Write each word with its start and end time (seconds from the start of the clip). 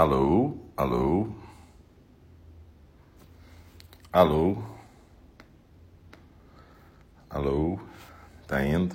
Alô, 0.00 0.54
alô, 0.76 1.26
alô, 4.12 4.62
alô, 7.28 7.80
tá 8.46 8.64
indo? 8.64 8.94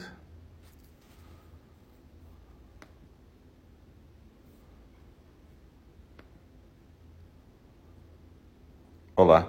Olá. 9.18 9.46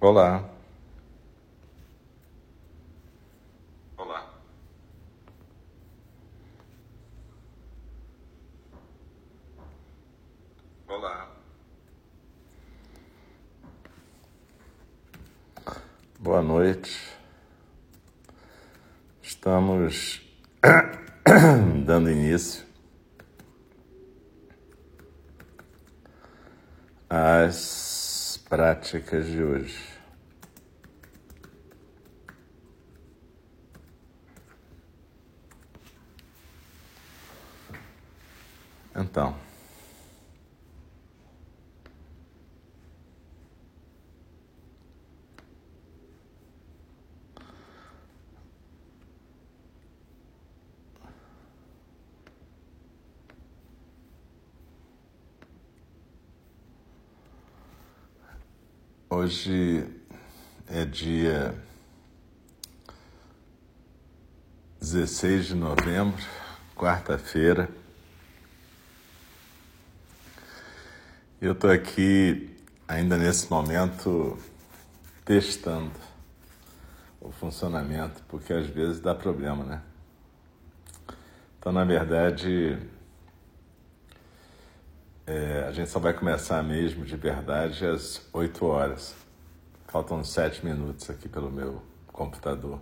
Olá. 0.00 0.44
Olá. 3.98 4.22
Olá. 10.88 11.28
Boa 16.26 16.42
noite. 16.42 17.00
Estamos 19.22 20.20
dando 21.86 22.10
início 22.10 22.64
às 27.08 28.42
práticas 28.48 29.28
de 29.28 29.40
hoje. 29.40 29.78
Então, 38.96 39.45
hoje 59.16 59.82
é 60.68 60.84
dia 60.84 61.54
16 64.78 65.46
de 65.46 65.54
novembro, 65.54 66.22
quarta-feira. 66.76 67.70
Eu 71.40 71.52
estou 71.52 71.70
aqui 71.70 72.54
ainda 72.86 73.16
nesse 73.16 73.50
momento 73.50 74.38
testando 75.24 75.92
o 77.18 77.32
funcionamento, 77.32 78.22
porque 78.28 78.52
às 78.52 78.66
vezes 78.66 79.00
dá 79.00 79.14
problema, 79.14 79.64
né? 79.64 79.82
Então, 81.58 81.72
na 81.72 81.84
verdade, 81.84 82.78
é, 85.26 85.64
a 85.66 85.72
gente 85.72 85.90
só 85.90 85.98
vai 85.98 86.12
começar 86.12 86.62
mesmo 86.62 87.04
de 87.04 87.16
verdade 87.16 87.84
às 87.84 88.22
8 88.32 88.64
horas. 88.64 89.14
Faltam 89.88 90.22
7 90.22 90.64
minutos 90.64 91.10
aqui 91.10 91.28
pelo 91.28 91.50
meu 91.50 91.82
computador. 92.12 92.80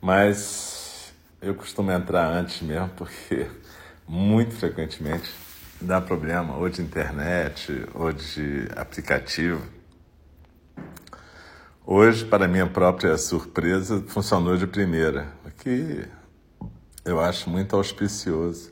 Mas 0.00 1.12
eu 1.40 1.54
costumo 1.54 1.90
entrar 1.90 2.30
antes 2.30 2.60
mesmo, 2.60 2.90
porque 2.90 3.46
muito 4.06 4.54
frequentemente 4.54 5.30
dá 5.80 6.00
problema, 6.00 6.56
ou 6.56 6.68
de 6.68 6.82
internet, 6.82 7.86
ou 7.94 8.12
de 8.12 8.68
aplicativo. 8.76 9.66
Hoje, 11.86 12.24
para 12.26 12.46
minha 12.46 12.66
própria 12.66 13.16
surpresa, 13.16 14.02
funcionou 14.06 14.56
de 14.56 14.66
primeira, 14.66 15.32
o 15.44 15.50
que 15.50 16.06
eu 17.04 17.18
acho 17.20 17.48
muito 17.48 17.74
auspicioso, 17.74 18.70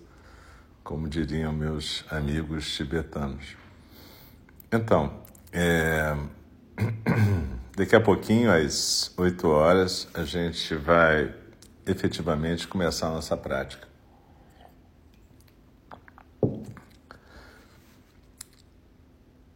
como 0.89 1.07
diriam 1.07 1.53
meus 1.53 2.03
amigos 2.11 2.75
tibetanos. 2.75 3.59
Então, 4.73 5.21
é... 5.53 6.17
daqui 7.77 7.95
a 7.95 8.01
pouquinho, 8.01 8.51
às 8.51 9.13
8 9.19 9.49
horas, 9.49 10.09
a 10.15 10.25
gente 10.25 10.75
vai 10.77 11.35
efetivamente 11.85 12.67
começar 12.67 13.09
a 13.09 13.11
nossa 13.11 13.37
prática. 13.37 13.87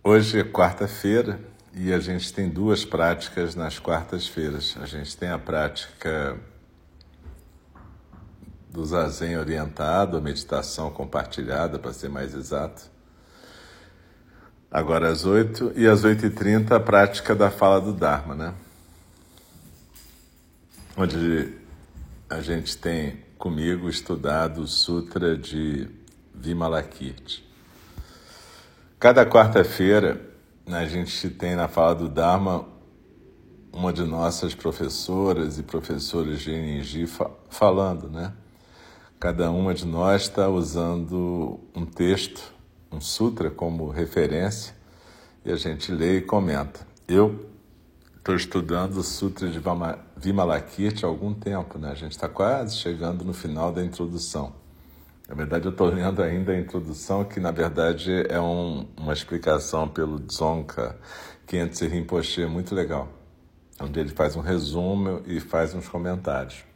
Hoje 0.04 0.38
é 0.38 0.44
quarta-feira 0.44 1.41
e 1.72 1.94
a 1.94 1.98
gente 1.98 2.31
tem 2.31 2.50
duas 2.50 2.84
práticas 2.84 3.54
nas 3.54 3.78
quartas-feiras. 3.78 4.76
A 4.78 4.84
gente 4.84 5.16
tem 5.16 5.31
a 5.31 5.38
prática 5.38 6.38
do 8.72 8.84
zazen 8.87 9.37
orientado, 9.37 10.16
a 10.16 10.21
meditação 10.21 10.91
compartilhada, 10.91 11.78
para 11.78 11.93
ser 11.93 12.09
mais 12.09 12.34
exato. 12.34 12.91
Agora 14.71 15.10
às 15.10 15.27
8 15.27 15.75
e 15.77 15.87
às 15.87 16.03
8h30 16.03 16.72
a 16.72 16.81
prática 16.81 17.34
da 17.34 17.50
fala 17.50 17.78
do 17.78 17.93
Dharma, 17.93 18.34
né? 18.34 18.55
Onde 20.97 21.53
a 22.31 22.41
gente 22.41 22.78
tem 22.78 23.22
comigo 23.37 23.91
estudado 23.91 24.62
o 24.62 24.66
Sutra 24.66 25.37
de 25.37 25.91
Vimalakirti. 26.34 27.47
Cada 28.99 29.27
quarta-feira 29.27 30.19
a 30.66 30.87
gente 30.87 31.28
tem 31.28 31.54
na 31.54 31.69
fala 31.69 31.94
do 31.94 32.09
Dharma 32.09 32.66
uma 33.71 33.93
de 33.93 34.04
nossas 34.04 34.54
professoras 34.54 35.59
e 35.59 35.62
professores 35.62 36.41
de 36.41 37.06
fa 37.06 37.31
falando, 37.50 38.09
né? 38.09 38.33
Cada 39.22 39.53
uma 39.53 39.72
de 39.72 39.87
nós 39.87 40.22
está 40.22 40.49
usando 40.49 41.60
um 41.77 41.87
texto, 41.87 42.53
um 42.91 43.00
sutra 43.00 43.53
como 43.53 43.88
referência 43.88 44.75
e 45.44 45.53
a 45.53 45.55
gente 45.55 45.93
lê 45.93 46.16
e 46.16 46.22
comenta. 46.22 46.84
Eu 47.06 47.49
estou 48.16 48.34
estudando 48.34 48.97
o 48.97 49.03
Sutra 49.05 49.49
de 49.49 49.60
Vimalakirti 50.16 51.05
há 51.05 51.09
algum 51.09 51.33
tempo, 51.33 51.78
né? 51.78 51.93
A 51.93 51.94
gente 51.94 52.10
está 52.10 52.28
quase 52.28 52.78
chegando 52.78 53.25
no 53.25 53.33
final 53.33 53.71
da 53.71 53.84
introdução. 53.84 54.55
Na 55.28 55.37
verdade, 55.37 55.66
eu 55.66 55.71
estou 55.71 55.87
lendo 55.87 56.21
ainda 56.21 56.50
a 56.50 56.59
introdução, 56.59 57.25
que 57.25 57.39
na 57.39 57.53
verdade 57.53 58.27
é 58.28 58.41
um, 58.41 58.89
uma 58.97 59.12
explicação 59.12 59.87
pelo 59.87 60.19
Dzongkha 60.19 60.99
Khyentse 61.47 61.87
Rinpoche 61.87 62.44
muito 62.47 62.75
legal, 62.75 63.09
onde 63.81 64.00
ele 64.00 64.10
faz 64.10 64.34
um 64.34 64.41
resumo 64.41 65.22
e 65.27 65.39
faz 65.39 65.72
uns 65.75 65.89
comentários. 65.89 66.72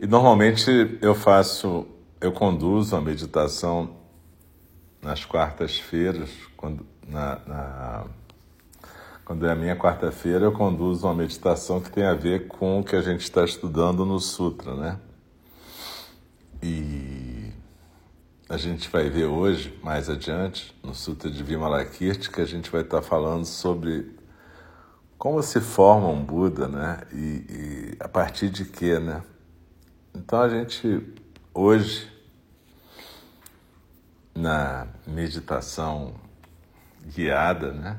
E 0.00 0.06
normalmente 0.06 0.98
eu 1.00 1.14
faço, 1.14 1.86
eu 2.20 2.32
conduzo 2.32 2.96
a 2.96 3.00
meditação 3.00 3.96
nas 5.00 5.24
quartas-feiras, 5.24 6.30
quando, 6.56 6.86
na, 7.06 7.40
na, 7.46 8.06
quando 9.24 9.46
é 9.46 9.50
a 9.50 9.54
minha 9.54 9.76
quarta-feira, 9.76 10.44
eu 10.44 10.52
conduzo 10.52 11.06
uma 11.06 11.14
meditação 11.14 11.80
que 11.80 11.90
tem 11.90 12.04
a 12.04 12.14
ver 12.14 12.46
com 12.46 12.80
o 12.80 12.84
que 12.84 12.94
a 12.94 13.02
gente 13.02 13.22
está 13.22 13.44
estudando 13.44 14.04
no 14.04 14.20
Sutra, 14.20 14.74
né? 14.74 14.98
E 16.62 17.52
a 18.48 18.56
gente 18.56 18.88
vai 18.88 19.08
ver 19.08 19.24
hoje, 19.24 19.76
mais 19.82 20.08
adiante, 20.08 20.74
no 20.82 20.94
Sutra 20.94 21.30
de 21.30 21.42
Vimalakirti, 21.42 22.30
que 22.30 22.40
a 22.40 22.44
gente 22.44 22.70
vai 22.70 22.82
estar 22.82 23.02
falando 23.02 23.44
sobre 23.44 24.14
como 25.18 25.42
se 25.42 25.60
forma 25.60 26.08
um 26.08 26.22
Buda, 26.22 26.68
né? 26.68 27.00
E, 27.12 27.16
e 27.16 27.96
a 27.98 28.08
partir 28.08 28.50
de 28.50 28.64
quê, 28.64 28.98
né? 28.98 29.22
Então 30.14 30.40
a 30.40 30.48
gente, 30.48 31.14
hoje, 31.54 32.10
na 34.34 34.86
meditação 35.06 36.14
guiada, 37.14 37.72
né? 37.72 37.98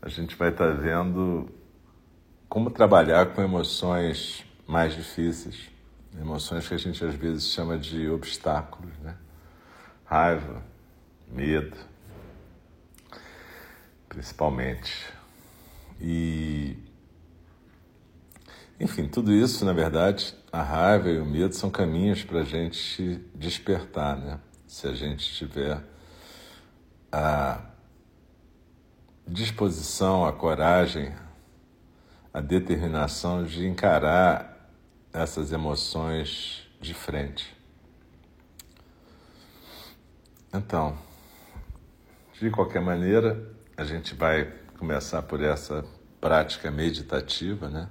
A 0.00 0.08
gente 0.08 0.36
vai 0.36 0.50
estar 0.50 0.72
vendo 0.72 1.48
como 2.48 2.70
trabalhar 2.70 3.34
com 3.34 3.42
emoções 3.42 4.44
mais 4.66 4.94
difíceis 4.94 5.74
Emoções 6.20 6.68
que 6.68 6.74
a 6.74 6.78
gente 6.78 7.04
às 7.04 7.14
vezes 7.14 7.48
chama 7.48 7.76
de 7.76 8.08
obstáculos, 8.08 8.96
né? 8.98 9.16
Raiva, 10.04 10.62
medo, 11.28 11.76
principalmente. 14.08 15.12
E. 16.00 16.76
Enfim, 18.78 19.06
tudo 19.06 19.32
isso, 19.32 19.64
na 19.64 19.72
verdade, 19.72 20.34
a 20.50 20.62
raiva 20.62 21.08
e 21.08 21.18
o 21.18 21.24
medo 21.24 21.54
são 21.54 21.70
caminhos 21.70 22.24
para 22.24 22.40
a 22.40 22.44
gente 22.44 23.24
despertar, 23.34 24.16
né? 24.16 24.40
Se 24.66 24.88
a 24.88 24.94
gente 24.94 25.32
tiver 25.34 25.80
a 27.12 27.60
disposição, 29.26 30.26
a 30.26 30.32
coragem, 30.32 31.14
a 32.32 32.40
determinação 32.40 33.44
de 33.44 33.64
encarar 33.64 34.68
essas 35.12 35.52
emoções 35.52 36.68
de 36.80 36.92
frente. 36.92 37.56
Então, 40.52 40.98
de 42.40 42.50
qualquer 42.50 42.82
maneira, 42.82 43.54
a 43.76 43.84
gente 43.84 44.14
vai 44.16 44.52
começar 44.76 45.22
por 45.22 45.40
essa 45.40 45.84
prática 46.20 46.70
meditativa, 46.72 47.68
né? 47.68 47.88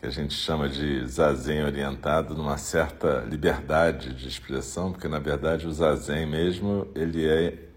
Que 0.00 0.06
a 0.06 0.10
gente 0.10 0.34
chama 0.34 0.68
de 0.68 1.06
zazen 1.06 1.62
orientado, 1.62 2.34
numa 2.34 2.56
certa 2.56 3.20
liberdade 3.20 4.14
de 4.14 4.26
expressão, 4.26 4.92
porque 4.92 5.06
na 5.06 5.18
verdade 5.18 5.66
o 5.66 5.72
zazen 5.72 6.26
mesmo 6.26 6.88
ele 6.94 7.28
é 7.28 7.68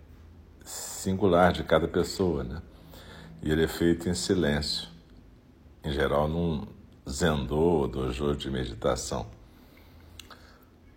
singular 0.64 1.52
de 1.52 1.64
cada 1.64 1.88
pessoa, 1.88 2.44
né? 2.44 2.62
E 3.42 3.52
ele 3.52 3.64
é 3.64 3.68
feito 3.68 4.08
em 4.08 4.14
silêncio 4.14 4.94
em 5.84 5.92
geral 5.92 6.28
num 6.28 6.66
zendô 7.10 7.60
ou 7.60 7.88
dojo 7.88 8.36
de 8.36 8.50
meditação. 8.50 9.28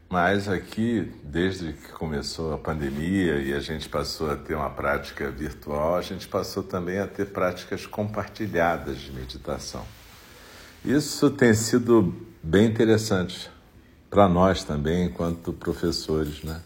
Mas 0.09 0.49
aqui, 0.49 1.13
desde 1.25 1.73
que 1.73 1.89
começou 1.89 2.55
a 2.55 2.59
pandemia 2.59 3.41
e 3.41 3.53
a 3.53 3.59
gente 3.59 3.89
passou 3.89 4.31
a 4.31 4.37
ter 4.37 4.55
uma 4.55 4.71
prática 4.71 5.29
virtual, 5.29 5.97
a 5.97 6.03
gente 6.03 6.29
passou 6.29 6.63
também 6.63 7.01
a 7.01 7.09
ter 7.09 7.27
práticas 7.27 7.87
compartilhadas 7.87 8.99
de 8.99 9.11
meditação. 9.11 9.85
Isso 10.87 11.29
tem 11.33 11.53
sido 11.53 12.15
bem 12.41 12.67
interessante 12.67 13.51
para 14.09 14.29
nós 14.29 14.63
também, 14.63 15.07
enquanto 15.07 15.53
professores, 15.53 16.45
né? 16.45 16.63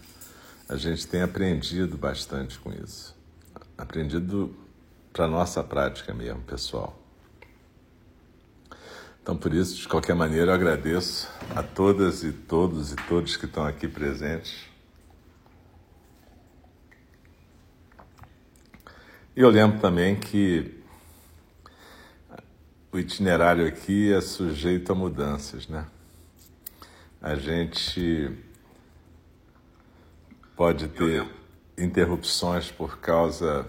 A 0.69 0.75
gente 0.75 1.07
tem 1.07 1.23
aprendido 1.23 1.97
bastante 1.97 2.59
com 2.59 2.71
isso. 2.71 3.17
Aprendido 3.75 4.55
para 5.11 5.27
nossa 5.27 5.63
prática 5.63 6.13
mesmo, 6.13 6.39
pessoal. 6.43 6.95
Então, 9.23 9.35
por 9.35 9.55
isso, 9.55 9.75
de 9.75 9.87
qualquer 9.87 10.13
maneira, 10.13 10.51
eu 10.51 10.55
agradeço 10.55 11.27
a 11.55 11.63
todas 11.63 12.23
e 12.23 12.31
todos 12.31 12.91
e 12.91 12.95
todos 13.07 13.35
que 13.35 13.45
estão 13.45 13.65
aqui 13.65 13.87
presentes. 13.87 14.55
E 19.35 19.41
eu 19.41 19.49
lembro 19.49 19.79
também 19.79 20.15
que 20.15 20.79
o 22.91 22.99
itinerário 22.99 23.65
aqui 23.65 24.11
é 24.11 24.19
sujeito 24.19 24.91
a 24.91 24.95
mudanças, 24.95 25.67
né? 25.67 25.85
A 27.21 27.35
gente 27.35 28.31
pode 30.55 30.87
ter 30.89 31.25
interrupções 31.77 32.69
por 32.69 32.99
causa 32.99 33.65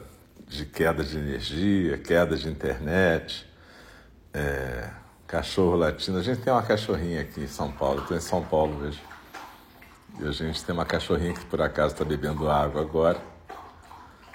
de 0.49 0.67
queda 0.67 1.05
de 1.05 1.17
energia, 1.17 1.97
queda 1.99 2.37
de 2.37 2.49
internet, 2.49 3.47
é, 4.35 4.91
cachorro 5.27 5.77
latindo. 5.77 6.19
A 6.19 6.23
gente 6.23 6.41
tem 6.41 6.53
uma 6.53 6.63
cachorrinha 6.63 7.21
aqui 7.21 7.43
em 7.43 7.47
São 7.47 7.71
Paulo, 7.71 8.03
estou 8.03 8.17
em 8.17 8.21
São 8.21 8.45
Paulo 8.45 8.85
hoje. 8.85 9.03
E 10.19 10.27
a 10.27 10.33
gente 10.33 10.63
tem 10.65 10.75
uma 10.75 10.85
cachorrinha 10.85 11.33
que 11.33 11.45
por 11.47 11.63
acaso 11.63 11.95
está 11.95 12.05
bebendo 12.05 12.51
água 12.51 12.81
agora. 12.83 13.21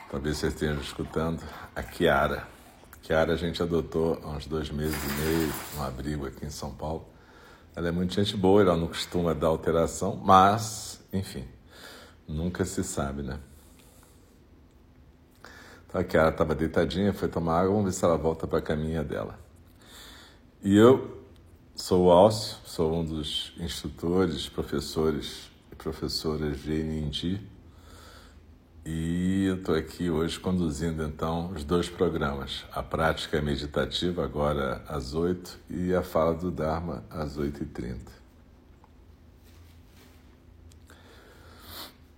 Talvez 0.09 0.37
vocês 0.37 0.53
estejam 0.53 0.81
escutando. 0.81 1.43
A 1.75 1.83
Kiara. 1.83 2.56
Kiara 3.07 3.31
a 3.31 3.37
gente 3.37 3.63
adotou 3.63 4.19
há 4.21 4.31
uns 4.31 4.47
dois 4.47 4.69
meses 4.69 5.01
e 5.01 5.21
meio, 5.21 5.53
um 5.77 5.81
abrigo 5.81 6.27
aqui 6.27 6.45
em 6.45 6.49
São 6.49 6.75
Paulo. 6.75 7.07
Ela 7.73 7.87
é 7.87 7.91
muito 7.91 8.13
gente 8.13 8.35
boa, 8.35 8.61
ela 8.61 8.75
não 8.75 8.87
costuma 8.87 9.33
dar 9.33 9.47
alteração, 9.47 10.17
mas, 10.17 11.01
enfim, 11.13 11.47
nunca 12.27 12.65
se 12.65 12.83
sabe, 12.83 13.23
né? 13.23 13.39
Então 15.87 16.01
a 16.01 16.03
Kiara 16.03 16.31
estava 16.31 16.53
deitadinha, 16.53 17.13
foi 17.13 17.29
tomar 17.29 17.61
água, 17.61 17.71
vamos 17.71 17.85
ver 17.85 17.91
se 17.93 18.03
ela 18.03 18.17
volta 18.17 18.45
para 18.45 18.59
a 18.59 18.61
caminha 18.61 19.05
dela. 19.05 19.39
E 20.61 20.75
eu 20.75 21.23
sou 21.73 22.07
o 22.07 22.11
Alcio, 22.11 22.57
sou 22.65 22.93
um 22.93 23.05
dos 23.05 23.53
instrutores, 23.57 24.49
professores 24.49 25.49
e 25.71 25.75
professoras 25.77 26.59
de 26.61 26.73
Enindi. 26.73 27.56
E 28.89 29.47
eu 29.47 29.55
estou 29.55 29.75
aqui 29.75 30.09
hoje 30.09 30.39
conduzindo 30.39 31.03
então 31.03 31.51
os 31.51 31.65
dois 31.65 31.89
programas, 31.89 32.63
a 32.71 32.81
prática 32.81 33.41
meditativa 33.41 34.23
agora 34.23 34.81
às 34.87 35.13
8 35.13 35.59
e 35.69 35.93
a 35.93 36.01
fala 36.01 36.33
do 36.33 36.49
Dharma 36.49 37.03
às 37.09 37.37
8h30. 37.37 37.97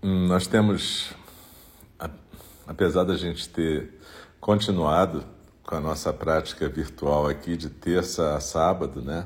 Hum, 0.04 0.28
nós 0.28 0.46
temos, 0.46 1.12
apesar 2.68 3.04
da 3.04 3.16
gente 3.16 3.50
ter 3.50 4.00
continuado 4.40 5.26
com 5.64 5.74
a 5.74 5.80
nossa 5.80 6.14
prática 6.14 6.70
virtual 6.70 7.26
aqui 7.26 7.58
de 7.58 7.72
terça 7.72 8.36
a 8.36 8.40
sábado, 8.40 9.02
né? 9.02 9.26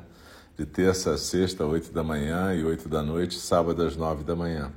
De 0.58 0.66
terça 0.66 1.16
a 1.16 1.18
sexta, 1.18 1.66
oito 1.66 1.92
da 1.92 2.06
manhã 2.06 2.56
e 2.56 2.64
oito 2.64 2.88
da 2.88 3.04
noite, 3.04 3.38
sábado 3.38 3.84
às 3.84 3.98
nove 3.98 4.24
da 4.24 4.34
manhã. 4.34 4.72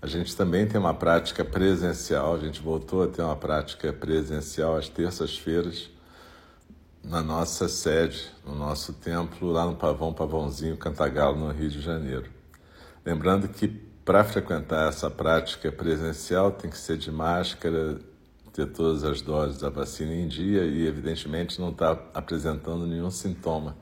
A 0.00 0.06
gente 0.06 0.36
também 0.36 0.64
tem 0.64 0.78
uma 0.78 0.94
prática 0.94 1.44
presencial, 1.44 2.36
a 2.36 2.38
gente 2.38 2.62
voltou 2.62 3.02
a 3.02 3.08
ter 3.08 3.20
uma 3.20 3.34
prática 3.34 3.92
presencial 3.92 4.76
às 4.76 4.88
terças-feiras 4.88 5.90
na 7.02 7.20
nossa 7.20 7.68
sede, 7.68 8.30
no 8.46 8.54
nosso 8.54 8.92
templo, 8.92 9.50
lá 9.50 9.66
no 9.66 9.74
Pavão 9.74 10.12
Pavãozinho, 10.12 10.76
Cantagalo, 10.76 11.36
no 11.36 11.50
Rio 11.50 11.68
de 11.68 11.80
Janeiro. 11.80 12.30
Lembrando 13.04 13.48
que 13.48 13.66
para 13.66 14.22
frequentar 14.22 14.88
essa 14.88 15.10
prática 15.10 15.72
presencial 15.72 16.52
tem 16.52 16.70
que 16.70 16.78
ser 16.78 16.96
de 16.96 17.10
máscara, 17.10 17.98
ter 18.52 18.66
todas 18.66 19.02
as 19.02 19.20
doses 19.20 19.58
da 19.58 19.68
vacina 19.68 20.14
em 20.14 20.28
dia 20.28 20.62
e, 20.62 20.86
evidentemente, 20.86 21.60
não 21.60 21.70
está 21.70 21.98
apresentando 22.14 22.86
nenhum 22.86 23.10
sintoma 23.10 23.76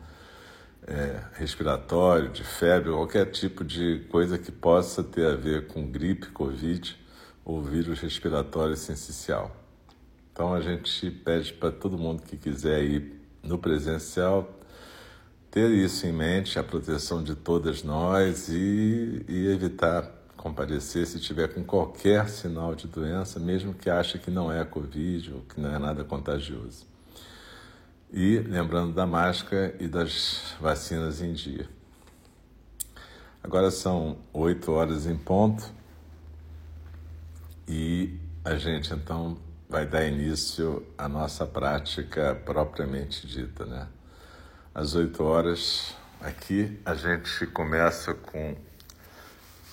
é, 0.87 1.21
respiratório, 1.35 2.31
de 2.31 2.45
febre, 2.45 2.91
qualquer 2.91 3.27
tipo 3.27 3.65
de 3.65 4.07
coisa 4.11 4.39
que 4.39 4.53
possa 4.53 5.03
ter 5.03 5.27
a 5.27 5.35
ver 5.35 5.67
com 5.67 5.91
gripe, 5.91 6.29
Covid 6.29 6.97
ou 7.45 7.63
vírus 7.63 8.01
respiratório 8.01 8.77
sensicial. 8.77 9.55
Então, 10.33 10.55
a 10.55 10.61
gente 10.61 11.11
pede 11.11 11.53
para 11.53 11.71
todo 11.71 11.97
mundo 11.99 12.23
que 12.23 12.37
quiser 12.37 12.83
ir 12.83 13.21
no 13.43 13.59
presencial 13.59 14.53
ter 15.51 15.71
isso 15.71 16.07
em 16.07 16.13
mente, 16.13 16.59
a 16.59 16.63
proteção 16.63 17.23
de 17.23 17.35
todas 17.35 17.83
nós 17.83 18.49
e, 18.51 19.25
e 19.27 19.47
evitar 19.47 20.07
comparecer 20.37 21.07
se 21.07 21.19
tiver 21.19 21.49
com 21.49 21.65
qualquer 21.65 22.29
sinal 22.29 22.75
de 22.75 22.87
doença, 22.87 23.41
mesmo 23.41 23.73
que 23.73 23.89
ache 23.89 24.19
que 24.19 24.31
não 24.31 24.53
é 24.53 24.65
Covid 24.65 25.33
ou 25.33 25.41
que 25.41 25.59
não 25.59 25.75
é 25.75 25.79
nada 25.79 26.05
contagioso. 26.05 26.87
E 28.13 28.39
lembrando 28.39 28.93
da 28.93 29.07
máscara 29.07 29.75
e 29.81 29.89
das 29.89 30.55
vacinas 30.61 31.21
em 31.21 31.33
dia. 31.33 31.69
Agora 33.43 33.71
são 33.71 34.19
oito 34.33 34.73
horas 34.73 35.07
em 35.07 35.17
ponto 35.17 35.73
e 37.69 38.19
a 38.45 38.57
gente 38.57 38.93
então 38.93 39.37
vai 39.69 39.87
dar 39.87 40.05
início 40.05 40.87
à 40.97 41.09
nossa 41.09 41.45
prática 41.47 42.35
propriamente 42.45 43.27
dita, 43.27 43.65
né? 43.65 43.89
Às 44.75 44.95
oito 44.95 45.23
horas 45.25 45.95
aqui 46.21 46.81
a 46.85 46.95
gente 46.95 47.47
começa 47.47 48.15
com 48.15 48.57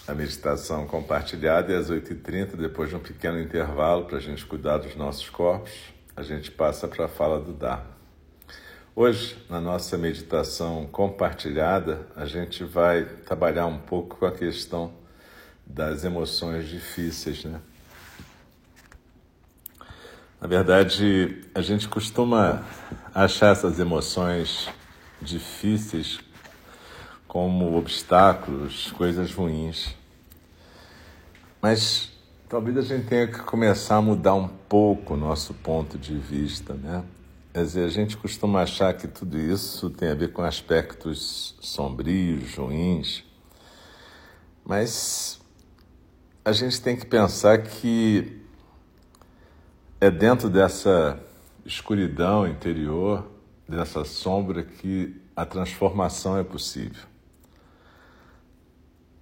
a 0.07 0.13
meditação 0.13 0.85
compartilhada 0.85 1.71
e 1.71 1.75
às 1.75 1.89
8h30, 1.89 2.55
depois 2.57 2.89
de 2.89 2.95
um 2.95 2.99
pequeno 2.99 3.39
intervalo 3.39 4.05
para 4.05 4.17
a 4.17 4.21
gente 4.21 4.45
cuidar 4.45 4.77
dos 4.77 4.95
nossos 4.95 5.29
corpos, 5.29 5.71
a 6.15 6.21
gente 6.23 6.51
passa 6.51 6.87
para 6.87 7.05
a 7.05 7.07
fala 7.09 7.39
do 7.39 7.53
Dharma. 7.53 7.92
Hoje, 8.95 9.35
na 9.49 9.59
nossa 9.59 9.97
meditação 9.97 10.85
compartilhada, 10.85 12.05
a 12.15 12.27
gente 12.27 12.63
vai 12.63 13.03
trabalhar 13.03 13.65
um 13.65 13.79
pouco 13.79 14.17
com 14.17 14.25
a 14.27 14.31
questão 14.31 14.93
das 15.65 16.03
emoções 16.03 16.69
difíceis, 16.69 17.43
né? 17.43 17.59
Na 20.39 20.47
verdade, 20.47 21.43
a 21.55 21.61
gente 21.61 21.87
costuma 21.87 22.63
achar 23.15 23.53
essas 23.53 23.79
emoções 23.79 24.69
difíceis 25.19 26.19
como 27.27 27.75
obstáculos, 27.75 28.91
coisas 28.91 29.33
ruins. 29.33 29.95
Mas 31.59 32.11
talvez 32.47 32.77
a 32.77 32.81
gente 32.83 33.07
tenha 33.07 33.25
que 33.25 33.39
começar 33.39 33.95
a 33.95 34.01
mudar 34.03 34.35
um 34.35 34.47
pouco 34.47 35.15
o 35.15 35.17
nosso 35.17 35.51
ponto 35.55 35.97
de 35.97 36.15
vista, 36.15 36.75
né? 36.75 37.03
Quer 37.53 37.65
dizer, 37.65 37.85
a 37.85 37.89
gente 37.89 38.17
costuma 38.17 38.63
achar 38.63 38.95
que 38.95 39.07
tudo 39.07 39.37
isso 39.37 39.87
tem 39.91 40.09
a 40.09 40.15
ver 40.15 40.33
com 40.33 40.41
aspectos 40.41 41.55
sombrios, 41.61 42.55
ruins, 42.55 43.23
mas 44.65 45.39
a 46.43 46.51
gente 46.51 46.81
tem 46.81 46.97
que 46.97 47.05
pensar 47.05 47.61
que 47.61 48.41
é 50.01 50.09
dentro 50.09 50.49
dessa 50.49 51.23
escuridão 51.63 52.47
interior, 52.47 53.29
dessa 53.69 54.03
sombra, 54.03 54.63
que 54.63 55.21
a 55.35 55.45
transformação 55.45 56.35
é 56.35 56.43
possível. 56.43 57.03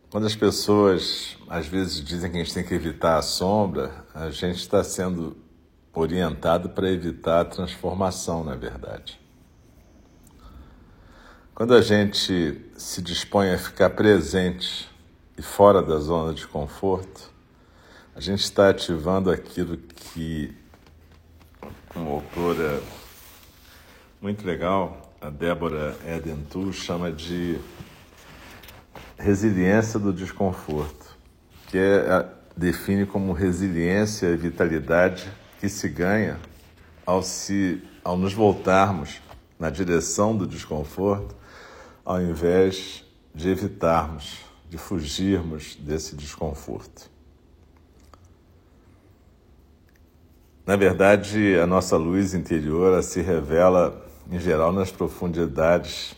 Quando 0.09 0.25
as 0.25 0.35
pessoas 0.37 1.37
às 1.49 1.67
vezes 1.67 2.01
dizem 2.01 2.31
que 2.31 2.37
a 2.37 2.43
gente 2.45 2.53
tem 2.53 2.63
que 2.63 2.73
evitar 2.73 3.17
a 3.17 3.21
sombra, 3.21 4.05
a 4.15 4.29
gente 4.29 4.59
está 4.59 4.81
sendo 4.85 5.35
orientado 5.93 6.69
para 6.69 6.89
evitar 6.89 7.41
a 7.41 7.45
transformação, 7.45 8.43
na 8.43 8.55
verdade. 8.55 9.19
Quando 11.53 11.73
a 11.73 11.81
gente 11.81 12.61
se 12.77 13.01
dispõe 13.01 13.53
a 13.53 13.57
ficar 13.57 13.91
presente 13.91 14.89
e 15.37 15.41
fora 15.41 15.81
da 15.81 15.99
zona 15.99 16.33
de 16.33 16.47
conforto, 16.47 17.29
a 18.15 18.19
gente 18.19 18.41
está 18.41 18.69
ativando 18.69 19.29
aquilo 19.29 19.77
que 19.77 20.55
uma 21.95 22.11
autora 22.11 22.81
muito 24.21 24.45
legal, 24.45 25.13
a 25.19 25.29
Débora 25.29 25.95
Edentu, 26.07 26.71
chama 26.71 27.11
de 27.11 27.59
resiliência 29.17 29.99
do 29.99 30.11
desconforto, 30.11 31.15
que 31.67 31.77
é, 31.77 32.27
define 32.55 33.05
como 33.05 33.33
resiliência 33.33 34.27
e 34.27 34.37
vitalidade 34.37 35.29
que 35.61 35.69
se 35.69 35.87
ganha 35.87 36.39
ao, 37.05 37.21
se, 37.21 37.83
ao 38.03 38.17
nos 38.17 38.33
voltarmos 38.33 39.21
na 39.59 39.69
direção 39.69 40.35
do 40.35 40.47
desconforto, 40.47 41.35
ao 42.03 42.19
invés 42.19 43.05
de 43.33 43.47
evitarmos, 43.47 44.39
de 44.67 44.79
fugirmos 44.79 45.75
desse 45.75 46.15
desconforto. 46.15 47.11
Na 50.65 50.75
verdade, 50.75 51.55
a 51.59 51.67
nossa 51.67 51.95
luz 51.95 52.33
interior 52.33 53.03
se 53.03 53.21
revela, 53.21 54.03
em 54.31 54.39
geral, 54.39 54.73
nas 54.73 54.91
profundidades 54.91 56.15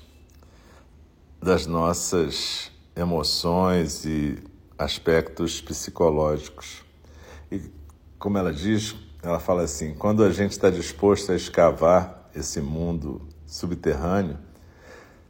das 1.41 1.65
nossas 1.65 2.71
emoções 2.95 4.05
e 4.05 4.41
aspectos 4.77 5.59
psicológicos. 5.59 6.81
E, 7.51 7.61
como 8.17 8.37
ela 8.37 8.53
diz, 8.53 9.02
ela 9.23 9.39
fala 9.39 9.63
assim: 9.63 9.93
quando 9.93 10.23
a 10.23 10.31
gente 10.31 10.51
está 10.51 10.69
disposto 10.69 11.31
a 11.31 11.35
escavar 11.35 12.29
esse 12.35 12.59
mundo 12.59 13.27
subterrâneo, 13.47 14.37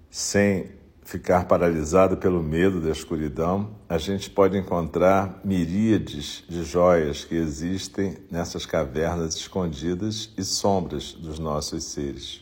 sem 0.10 0.72
ficar 1.06 1.46
paralisado 1.46 2.18
pelo 2.18 2.42
medo 2.42 2.82
da 2.82 2.90
escuridão, 2.90 3.76
a 3.88 3.98
gente 3.98 4.30
pode 4.30 4.58
encontrar 4.58 5.42
miríades 5.44 6.44
de 6.50 6.64
joias 6.64 7.24
que 7.24 7.36
existem 7.36 8.18
nessas 8.32 8.66
cavernas 8.66 9.36
escondidas 9.36 10.32
e 10.38 10.44
sombras 10.44 11.14
dos 11.14 11.38
nossos 11.40 11.84
seres. 11.84 12.42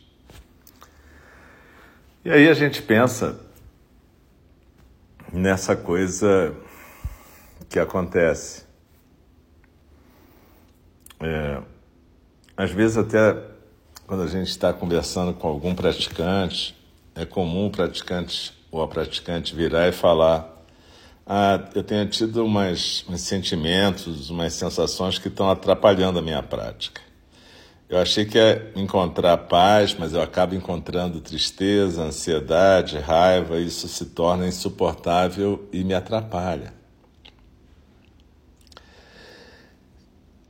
E 2.24 2.30
aí 2.30 2.48
a 2.48 2.54
gente 2.54 2.80
pensa 2.80 3.40
nessa 5.32 5.74
coisa 5.74 6.54
que 7.68 7.80
acontece. 7.80 8.71
É, 11.22 11.62
às 12.56 12.70
vezes, 12.70 12.96
até 12.96 13.36
quando 14.06 14.22
a 14.22 14.26
gente 14.26 14.48
está 14.48 14.72
conversando 14.72 15.32
com 15.32 15.48
algum 15.48 15.74
praticante, 15.74 16.76
é 17.14 17.24
comum 17.24 17.66
o 17.66 17.70
praticante 17.70 18.52
ou 18.70 18.82
a 18.82 18.88
praticante 18.88 19.54
virar 19.54 19.88
e 19.88 19.92
falar: 19.92 20.64
Ah, 21.26 21.68
eu 21.74 21.82
tenho 21.82 22.06
tido 22.08 22.44
umas, 22.44 23.04
uns 23.08 23.20
sentimentos, 23.20 24.30
umas 24.30 24.52
sensações 24.52 25.18
que 25.18 25.28
estão 25.28 25.50
atrapalhando 25.50 26.18
a 26.18 26.22
minha 26.22 26.42
prática. 26.42 27.00
Eu 27.88 27.98
achei 27.98 28.24
que 28.24 28.38
ia 28.38 28.72
encontrar 28.74 29.36
paz, 29.36 29.94
mas 29.98 30.14
eu 30.14 30.22
acabo 30.22 30.54
encontrando 30.54 31.20
tristeza, 31.20 32.02
ansiedade, 32.02 32.98
raiva, 32.98 33.60
isso 33.60 33.86
se 33.86 34.06
torna 34.06 34.46
insuportável 34.46 35.68
e 35.70 35.84
me 35.84 35.92
atrapalha. 35.92 36.81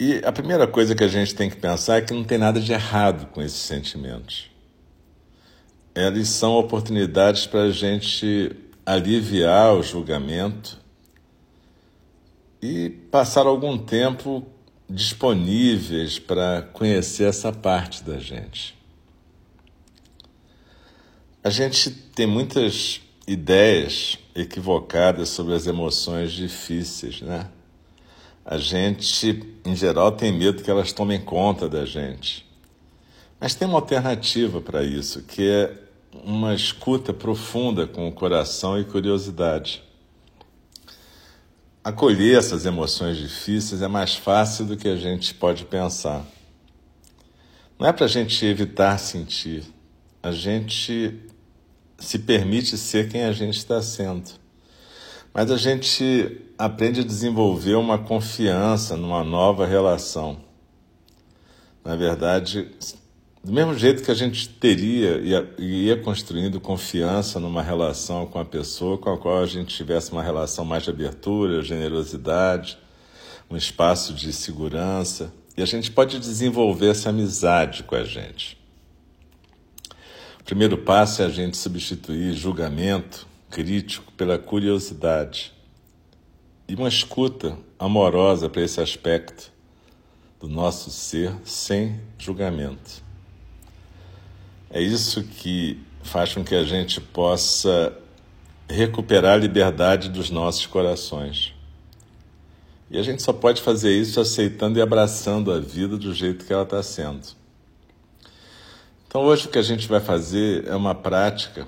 E 0.04 0.20
a 0.24 0.32
primeira 0.32 0.66
coisa 0.66 0.96
que 0.96 1.04
a 1.04 1.08
gente 1.08 1.32
tem 1.32 1.48
que 1.48 1.54
pensar 1.54 1.98
é 1.98 2.00
que 2.00 2.12
não 2.12 2.24
tem 2.24 2.36
nada 2.36 2.58
de 2.58 2.72
errado 2.72 3.26
com 3.26 3.40
esses 3.40 3.60
sentimentos. 3.60 4.50
Eles 5.94 6.28
são 6.28 6.54
oportunidades 6.54 7.46
para 7.46 7.62
a 7.62 7.70
gente 7.70 8.50
aliviar 8.84 9.76
o 9.76 9.82
julgamento 9.84 10.76
e 12.60 12.90
passar 13.12 13.46
algum 13.46 13.78
tempo 13.78 14.44
disponíveis 14.90 16.18
para 16.18 16.62
conhecer 16.72 17.28
essa 17.28 17.52
parte 17.52 18.02
da 18.02 18.18
gente. 18.18 18.76
A 21.44 21.50
gente 21.50 21.92
tem 21.92 22.26
muitas 22.26 23.00
ideias 23.24 24.18
equivocadas 24.34 25.28
sobre 25.28 25.54
as 25.54 25.68
emoções 25.68 26.32
difíceis, 26.32 27.20
né? 27.20 27.48
A 28.44 28.58
gente, 28.58 29.42
em 29.64 29.76
geral, 29.76 30.12
tem 30.12 30.32
medo 30.32 30.62
que 30.62 30.70
elas 30.70 30.92
tomem 30.92 31.20
conta 31.20 31.68
da 31.68 31.84
gente. 31.84 32.44
Mas 33.38 33.54
tem 33.54 33.66
uma 33.66 33.78
alternativa 33.78 34.60
para 34.60 34.82
isso, 34.82 35.22
que 35.22 35.48
é 35.48 35.78
uma 36.24 36.54
escuta 36.54 37.12
profunda 37.12 37.86
com 37.86 38.08
o 38.08 38.12
coração 38.12 38.78
e 38.78 38.84
curiosidade. 38.84 39.82
Acolher 41.82 42.38
essas 42.38 42.66
emoções 42.66 43.16
difíceis 43.16 43.82
é 43.82 43.88
mais 43.88 44.14
fácil 44.14 44.66
do 44.66 44.76
que 44.76 44.88
a 44.88 44.96
gente 44.96 45.34
pode 45.34 45.64
pensar. 45.64 46.24
Não 47.78 47.88
é 47.88 47.92
para 47.92 48.04
a 48.04 48.08
gente 48.08 48.44
evitar 48.46 48.98
sentir, 48.98 49.64
a 50.22 50.30
gente 50.30 51.18
se 51.98 52.18
permite 52.20 52.76
ser 52.78 53.08
quem 53.08 53.24
a 53.24 53.32
gente 53.32 53.58
está 53.58 53.82
sendo. 53.82 54.30
Mas 55.34 55.50
a 55.50 55.56
gente 55.56 56.40
aprende 56.64 57.00
a 57.00 57.04
desenvolver 57.04 57.74
uma 57.74 57.98
confiança 57.98 58.96
numa 58.96 59.24
nova 59.24 59.66
relação. 59.66 60.38
Na 61.84 61.96
verdade, 61.96 62.70
do 63.42 63.52
mesmo 63.52 63.76
jeito 63.76 64.04
que 64.04 64.12
a 64.12 64.14
gente 64.14 64.48
teria 64.48 65.20
e 65.58 65.86
ia 65.86 65.96
construindo 65.96 66.60
confiança 66.60 67.40
numa 67.40 67.64
relação 67.64 68.26
com 68.26 68.38
a 68.38 68.44
pessoa 68.44 68.96
com 68.96 69.12
a 69.12 69.18
qual 69.18 69.42
a 69.42 69.46
gente 69.46 69.74
tivesse 69.74 70.12
uma 70.12 70.22
relação 70.22 70.64
mais 70.64 70.84
de 70.84 70.90
abertura, 70.90 71.62
generosidade, 71.62 72.78
um 73.50 73.56
espaço 73.56 74.14
de 74.14 74.32
segurança, 74.32 75.34
e 75.56 75.62
a 75.62 75.66
gente 75.66 75.90
pode 75.90 76.20
desenvolver 76.20 76.90
essa 76.90 77.08
amizade 77.08 77.82
com 77.82 77.96
a 77.96 78.04
gente. 78.04 78.56
O 80.40 80.44
primeiro 80.44 80.78
passo 80.78 81.22
é 81.22 81.24
a 81.24 81.28
gente 81.28 81.56
substituir 81.56 82.34
julgamento 82.34 83.26
crítico 83.50 84.12
pela 84.12 84.38
curiosidade 84.38 85.51
e 86.68 86.74
uma 86.74 86.88
escuta 86.88 87.56
amorosa 87.78 88.48
para 88.48 88.62
esse 88.62 88.80
aspecto 88.80 89.50
do 90.40 90.48
nosso 90.48 90.90
ser 90.90 91.34
sem 91.44 92.00
julgamento. 92.18 93.02
É 94.70 94.80
isso 94.80 95.22
que 95.22 95.78
faz 96.02 96.34
com 96.34 96.42
que 96.42 96.54
a 96.54 96.64
gente 96.64 97.00
possa 97.00 97.96
recuperar 98.68 99.34
a 99.34 99.36
liberdade 99.36 100.08
dos 100.08 100.30
nossos 100.30 100.66
corações. 100.66 101.54
E 102.90 102.98
a 102.98 103.02
gente 103.02 103.22
só 103.22 103.32
pode 103.32 103.62
fazer 103.62 103.92
isso 103.92 104.20
aceitando 104.20 104.78
e 104.78 104.82
abraçando 104.82 105.52
a 105.52 105.60
vida 105.60 105.96
do 105.96 106.12
jeito 106.12 106.44
que 106.44 106.52
ela 106.52 106.62
está 106.62 106.82
sendo. 106.82 107.26
Então, 109.06 109.22
hoje 109.22 109.46
o 109.46 109.50
que 109.50 109.58
a 109.58 109.62
gente 109.62 109.86
vai 109.86 110.00
fazer 110.00 110.66
é 110.66 110.74
uma 110.74 110.94
prática 110.94 111.66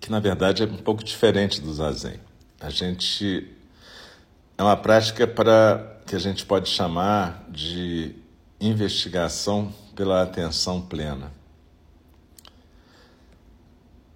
que, 0.00 0.10
na 0.10 0.20
verdade, 0.20 0.62
é 0.62 0.66
um 0.66 0.76
pouco 0.76 1.02
diferente 1.02 1.60
do 1.60 1.72
zazen. 1.72 2.20
A 2.64 2.70
gente. 2.70 3.46
É 4.56 4.62
uma 4.62 4.76
prática 4.76 5.26
para 5.26 6.00
que 6.06 6.16
a 6.16 6.18
gente 6.18 6.46
pode 6.46 6.70
chamar 6.70 7.44
de 7.50 8.14
investigação 8.58 9.70
pela 9.94 10.22
atenção 10.22 10.80
plena. 10.80 11.30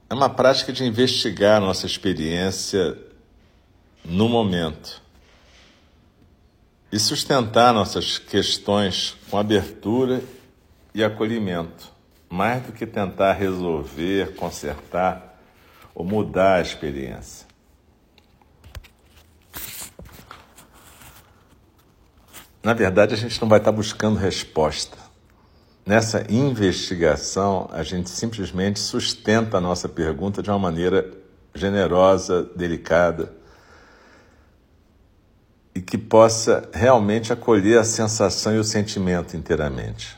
É 0.08 0.14
uma 0.14 0.30
prática 0.30 0.72
de 0.72 0.82
investigar 0.82 1.60
nossa 1.60 1.84
experiência 1.84 2.96
no 4.02 4.30
momento 4.30 5.02
e 6.90 6.98
sustentar 6.98 7.74
nossas 7.74 8.16
questões 8.16 9.14
com 9.30 9.36
abertura 9.36 10.22
e 10.94 11.04
acolhimento, 11.04 11.92
mais 12.30 12.62
do 12.62 12.72
que 12.72 12.86
tentar 12.86 13.34
resolver, 13.34 14.34
consertar 14.36 15.38
ou 15.94 16.02
mudar 16.02 16.54
a 16.54 16.62
experiência. 16.62 17.47
Na 22.68 22.74
verdade, 22.74 23.14
a 23.14 23.16
gente 23.16 23.40
não 23.40 23.48
vai 23.48 23.60
estar 23.60 23.72
buscando 23.72 24.18
resposta. 24.18 24.98
Nessa 25.86 26.30
investigação, 26.30 27.66
a 27.72 27.82
gente 27.82 28.10
simplesmente 28.10 28.78
sustenta 28.78 29.56
a 29.56 29.60
nossa 29.60 29.88
pergunta 29.88 30.42
de 30.42 30.50
uma 30.50 30.58
maneira 30.58 31.10
generosa, 31.54 32.42
delicada 32.54 33.32
e 35.74 35.80
que 35.80 35.96
possa 35.96 36.68
realmente 36.70 37.32
acolher 37.32 37.78
a 37.78 37.84
sensação 37.84 38.54
e 38.54 38.58
o 38.58 38.64
sentimento 38.64 39.34
inteiramente. 39.34 40.14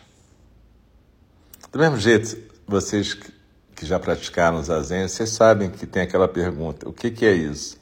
Do 1.70 1.78
mesmo 1.78 1.98
jeito, 1.98 2.36
vocês 2.66 3.14
que 3.14 3.86
já 3.86 4.00
praticaram 4.00 4.60
zazen, 4.60 5.06
vocês 5.06 5.30
sabem 5.30 5.70
que 5.70 5.86
tem 5.86 6.02
aquela 6.02 6.26
pergunta: 6.26 6.88
o 6.88 6.92
que, 6.92 7.12
que 7.12 7.24
é 7.24 7.32
isso? 7.32 7.78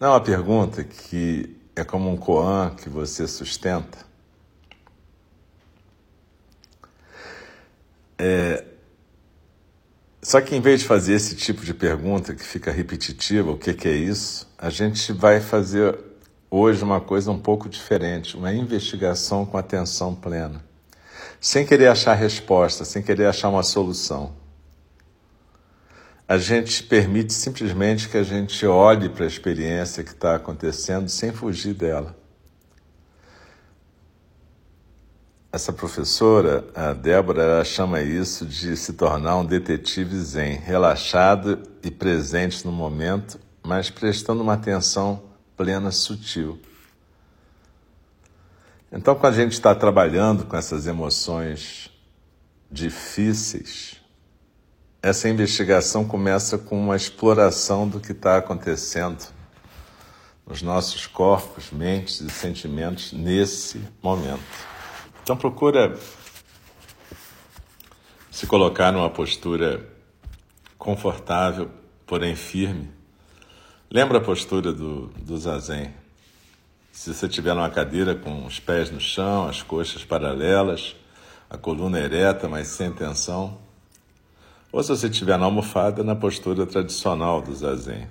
Não 0.00 0.08
é 0.08 0.10
uma 0.12 0.22
pergunta 0.22 0.82
que 0.82 1.54
é 1.76 1.84
como 1.84 2.10
um 2.10 2.16
koan 2.16 2.70
que 2.70 2.88
você 2.88 3.28
sustenta. 3.28 4.05
É, 8.18 8.64
Só 10.22 10.40
que 10.40 10.56
em 10.56 10.60
vez 10.60 10.80
de 10.80 10.86
fazer 10.86 11.14
esse 11.14 11.36
tipo 11.36 11.64
de 11.64 11.72
pergunta 11.72 12.34
que 12.34 12.42
fica 12.44 12.72
repetitiva, 12.72 13.50
o 13.52 13.58
que, 13.58 13.72
que 13.74 13.86
é 13.88 13.94
isso, 13.94 14.48
a 14.58 14.70
gente 14.70 15.12
vai 15.12 15.40
fazer 15.40 15.96
hoje 16.50 16.82
uma 16.82 17.00
coisa 17.00 17.30
um 17.30 17.38
pouco 17.38 17.68
diferente, 17.68 18.36
uma 18.36 18.52
investigação 18.52 19.46
com 19.46 19.56
atenção 19.56 20.14
plena, 20.14 20.64
sem 21.40 21.64
querer 21.66 21.88
achar 21.88 22.14
resposta, 22.14 22.84
sem 22.84 23.02
querer 23.02 23.26
achar 23.26 23.48
uma 23.50 23.62
solução. 23.62 24.34
A 26.26 26.38
gente 26.38 26.82
permite 26.82 27.32
simplesmente 27.32 28.08
que 28.08 28.16
a 28.16 28.22
gente 28.24 28.66
olhe 28.66 29.08
para 29.08 29.24
a 29.24 29.28
experiência 29.28 30.02
que 30.02 30.10
está 30.10 30.34
acontecendo 30.34 31.08
sem 31.08 31.32
fugir 31.32 31.74
dela. 31.74 32.16
Essa 35.56 35.72
professora, 35.72 36.66
a 36.74 36.92
Débora, 36.92 37.42
ela 37.42 37.64
chama 37.64 38.02
isso 38.02 38.44
de 38.44 38.76
se 38.76 38.92
tornar 38.92 39.38
um 39.38 39.44
detetive 39.46 40.14
zen, 40.20 40.56
relaxado 40.56 41.62
e 41.82 41.90
presente 41.90 42.62
no 42.66 42.70
momento, 42.70 43.40
mas 43.62 43.88
prestando 43.88 44.42
uma 44.42 44.52
atenção 44.52 45.22
plena, 45.56 45.90
sutil. 45.90 46.60
Então, 48.92 49.14
quando 49.14 49.32
a 49.32 49.36
gente 49.36 49.52
está 49.52 49.74
trabalhando 49.74 50.44
com 50.44 50.54
essas 50.58 50.86
emoções 50.86 51.90
difíceis, 52.70 53.96
essa 55.00 55.26
investigação 55.26 56.04
começa 56.04 56.58
com 56.58 56.78
uma 56.78 56.96
exploração 56.96 57.88
do 57.88 57.98
que 57.98 58.12
está 58.12 58.36
acontecendo 58.36 59.24
nos 60.46 60.60
nossos 60.60 61.06
corpos, 61.06 61.70
mentes 61.72 62.20
e 62.20 62.28
sentimentos 62.28 63.14
nesse 63.14 63.80
momento. 64.02 64.75
Então 65.26 65.36
procura 65.36 65.98
se 68.30 68.46
colocar 68.46 68.92
numa 68.92 69.10
postura 69.10 69.84
confortável, 70.78 71.68
porém 72.06 72.36
firme. 72.36 72.88
Lembra 73.90 74.18
a 74.18 74.20
postura 74.20 74.72
do, 74.72 75.08
do 75.18 75.36
zazen. 75.36 75.92
Se 76.92 77.12
você 77.12 77.26
estiver 77.26 77.56
numa 77.56 77.68
cadeira 77.68 78.14
com 78.14 78.46
os 78.46 78.60
pés 78.60 78.88
no 78.88 79.00
chão, 79.00 79.48
as 79.48 79.64
coxas 79.64 80.04
paralelas, 80.04 80.94
a 81.50 81.58
coluna 81.58 81.98
ereta, 81.98 82.48
mas 82.48 82.68
sem 82.68 82.92
tensão. 82.92 83.58
Ou 84.70 84.80
se 84.80 84.90
você 84.90 85.08
estiver 85.08 85.36
na 85.36 85.46
almofada, 85.46 86.04
na 86.04 86.14
postura 86.14 86.64
tradicional 86.64 87.42
do 87.42 87.52
zazen. 87.52 88.08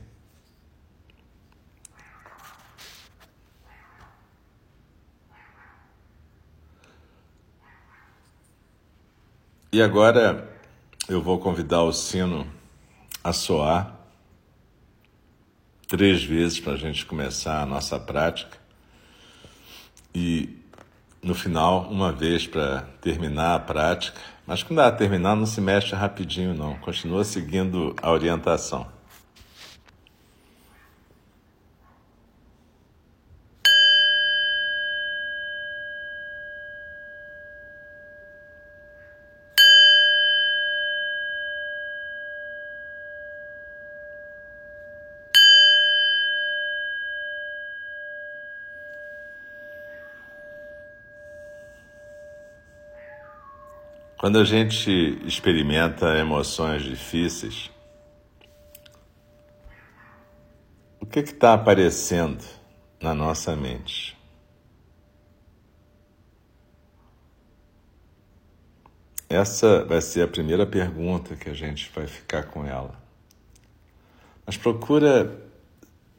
E 9.76 9.82
agora 9.82 10.50
eu 11.10 11.22
vou 11.22 11.38
convidar 11.38 11.84
o 11.84 11.92
sino 11.92 12.48
a 13.22 13.34
soar 13.34 13.94
três 15.86 16.24
vezes 16.24 16.62
para 16.62 16.72
a 16.72 16.78
gente 16.78 17.06
começar 17.06 17.62
a 17.62 17.66
nossa 17.66 18.00
prática. 18.00 18.58
E 20.14 20.58
no 21.22 21.36
final, 21.36 21.90
uma 21.92 22.14
vez 22.14 22.48
para 22.48 22.84
terminar 23.02 23.56
a 23.56 23.60
prática. 23.60 24.18
Mas 24.48 24.64
quando 24.64 24.80
ela 24.80 24.94
terminar, 24.94 25.36
não 25.36 25.46
se 25.46 25.60
mexe 25.60 25.94
rapidinho, 25.94 26.54
não. 26.54 26.76
Continua 26.76 27.26
seguindo 27.26 27.94
a 28.02 28.10
orientação. 28.10 28.95
Quando 54.18 54.40
a 54.40 54.46
gente 54.46 54.90
experimenta 55.26 56.18
emoções 56.18 56.84
difíceis, 56.84 57.70
o 61.02 61.06
que 61.06 61.20
está 61.20 61.54
aparecendo 61.54 62.44
na 63.02 63.14
nossa 63.14 63.56
mente? 63.58 64.18
Essa 69.28 69.84
vai 69.84 70.02
ser 70.02 70.22
a 70.22 70.28
primeira 70.28 70.66
pergunta 70.66 71.36
que 71.36 71.50
a 71.50 71.54
gente 71.54 71.92
vai 71.94 72.08
ficar 72.08 72.44
com 72.44 72.66
ela. 72.66 72.96
Mas 74.46 74.56
procura 74.56 75.44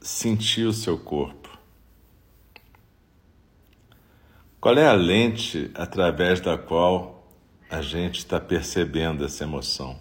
sentir 0.03 0.67
o 0.67 0.73
seu 0.73 0.99
corpo. 0.99 1.57
Qual 4.61 4.77
é 4.77 4.87
a 4.87 4.93
lente 4.93 5.71
através 5.75 6.41
da 6.41 6.59
qual 6.59 7.16
a 7.69 7.83
gente 7.83 8.19
está 8.19 8.41
percebendo 8.41 9.25
essa 9.25 9.45
emoção? 9.45 9.99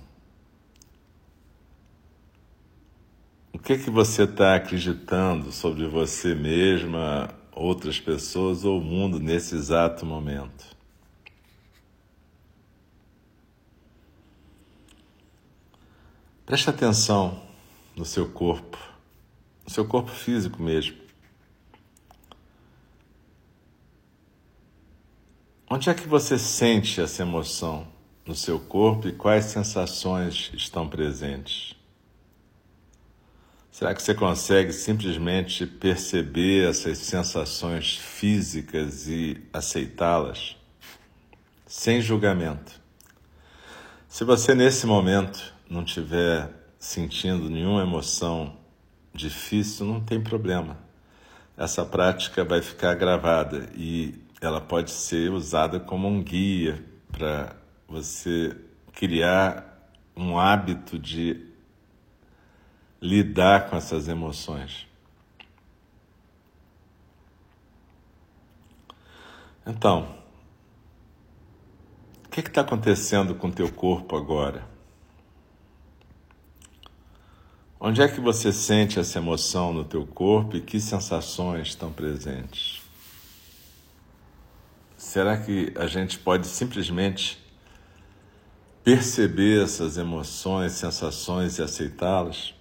O 3.53 3.59
que 3.59 3.77
que 3.77 3.89
você 3.89 4.23
está 4.23 4.55
acreditando 4.55 5.51
sobre 5.51 5.87
você 5.87 6.35
mesma, 6.35 7.33
outras 7.51 7.99
pessoas 7.99 8.63
ou 8.63 8.79
o 8.79 8.83
mundo 8.83 9.19
nesse 9.19 9.55
exato 9.55 10.05
momento? 10.05 10.75
Preste 16.45 16.69
atenção 16.69 17.41
no 17.95 18.05
seu 18.05 18.29
corpo, 18.29 18.77
no 19.63 19.71
seu 19.71 19.85
corpo 19.85 20.11
físico 20.11 20.61
mesmo. 20.61 21.04
Onde 25.75 25.89
é 25.89 25.93
que 25.93 26.07
você 26.07 26.39
sente 26.39 27.01
essa 27.01 27.21
emoção 27.21 27.85
no 28.25 28.33
seu 28.33 28.57
corpo 28.57 29.09
e 29.09 29.11
quais 29.11 29.43
sensações 29.43 30.49
estão 30.53 30.87
presentes? 30.87 31.75
Será 33.69 33.93
que 33.93 34.01
você 34.01 34.13
consegue 34.13 34.71
simplesmente 34.71 35.65
perceber 35.65 36.69
essas 36.69 36.97
sensações 36.99 37.97
físicas 37.97 39.09
e 39.09 39.43
aceitá-las 39.51 40.55
sem 41.67 41.99
julgamento? 41.99 42.81
Se 44.07 44.23
você 44.23 44.55
nesse 44.55 44.87
momento 44.87 45.53
não 45.69 45.83
estiver 45.83 46.51
sentindo 46.79 47.49
nenhuma 47.49 47.81
emoção 47.81 48.55
difícil, 49.13 49.85
não 49.85 49.99
tem 49.99 50.23
problema. 50.23 50.77
Essa 51.57 51.83
prática 51.83 52.45
vai 52.45 52.61
ficar 52.61 52.95
gravada 52.95 53.69
e 53.75 54.23
ela 54.45 54.61
pode 54.61 54.91
ser 54.91 55.31
usada 55.31 55.79
como 55.79 56.07
um 56.07 56.21
guia 56.21 56.83
para 57.11 57.55
você 57.87 58.55
criar 58.93 59.91
um 60.15 60.37
hábito 60.37 60.97
de 60.97 61.45
lidar 63.01 63.69
com 63.69 63.75
essas 63.75 64.07
emoções. 64.07 64.87
Então, 69.65 70.15
o 72.25 72.29
que 72.29 72.39
está 72.39 72.61
acontecendo 72.61 73.33
com 73.35 73.47
o 73.47 73.51
teu 73.51 73.71
corpo 73.71 74.15
agora? 74.15 74.67
Onde 77.79 78.01
é 78.01 78.07
que 78.07 78.19
você 78.19 78.51
sente 78.53 78.99
essa 78.99 79.17
emoção 79.19 79.73
no 79.73 79.83
teu 79.83 80.05
corpo 80.05 80.55
e 80.55 80.61
que 80.61 80.79
sensações 80.79 81.69
estão 81.69 81.91
presentes? 81.91 82.84
Será 85.15 85.37
que 85.37 85.71
a 85.77 85.87
gente 85.87 86.19
pode 86.19 86.45
simplesmente 86.45 87.41
perceber 88.83 89.63
essas 89.63 89.97
emoções, 89.97 90.73
sensações 90.73 91.57
e 91.57 91.61
aceitá-las? 91.61 92.53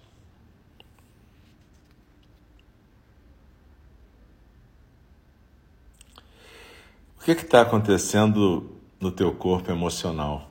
O 7.18 7.24
que 7.24 7.32
é 7.32 7.34
está 7.34 7.62
acontecendo 7.62 8.70
no 9.00 9.10
teu 9.10 9.34
corpo 9.34 9.72
emocional? 9.72 10.48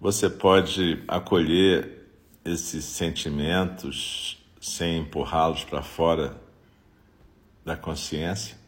Você 0.00 0.30
pode 0.30 1.02
acolher 1.08 2.08
esses 2.44 2.84
sentimentos 2.84 4.40
sem 4.60 4.98
empurrá-los 4.98 5.64
para 5.64 5.82
fora 5.82 6.40
da 7.64 7.76
consciência? 7.76 8.61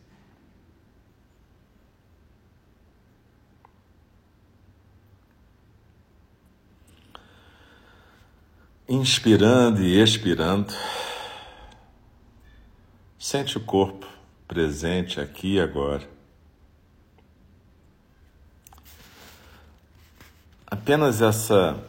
Inspirando 8.88 9.82
e 9.82 10.00
expirando, 10.00 10.72
sente 13.18 13.56
o 13.56 13.60
corpo 13.60 14.06
presente 14.46 15.20
aqui 15.20 15.54
e 15.54 15.60
agora. 15.60 16.14
apenas 20.74 21.22
essa 21.22 21.80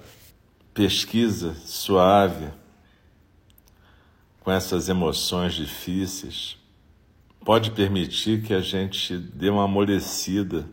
pesquisa 0.72 1.56
suave 1.66 2.48
com 4.42 4.52
essas 4.52 4.88
emoções 4.88 5.56
difíceis 5.56 6.56
pode 7.44 7.72
permitir 7.72 8.44
que 8.44 8.54
a 8.54 8.62
gente 8.62 9.18
dê 9.18 9.50
uma 9.50 9.64
amolecida 9.64 10.70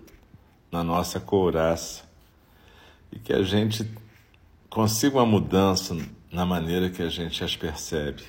na 0.70 0.85
nossa 0.85 1.18
couraça 1.18 2.04
e 3.11 3.18
que 3.18 3.32
a 3.32 3.42
gente 3.42 3.82
consiga 4.72 5.18
uma 5.18 5.26
mudança 5.26 5.94
na 6.32 6.46
maneira 6.46 6.88
que 6.88 7.02
a 7.02 7.08
gente 7.11 7.44
as 7.44 7.54
percebe. 7.54 8.22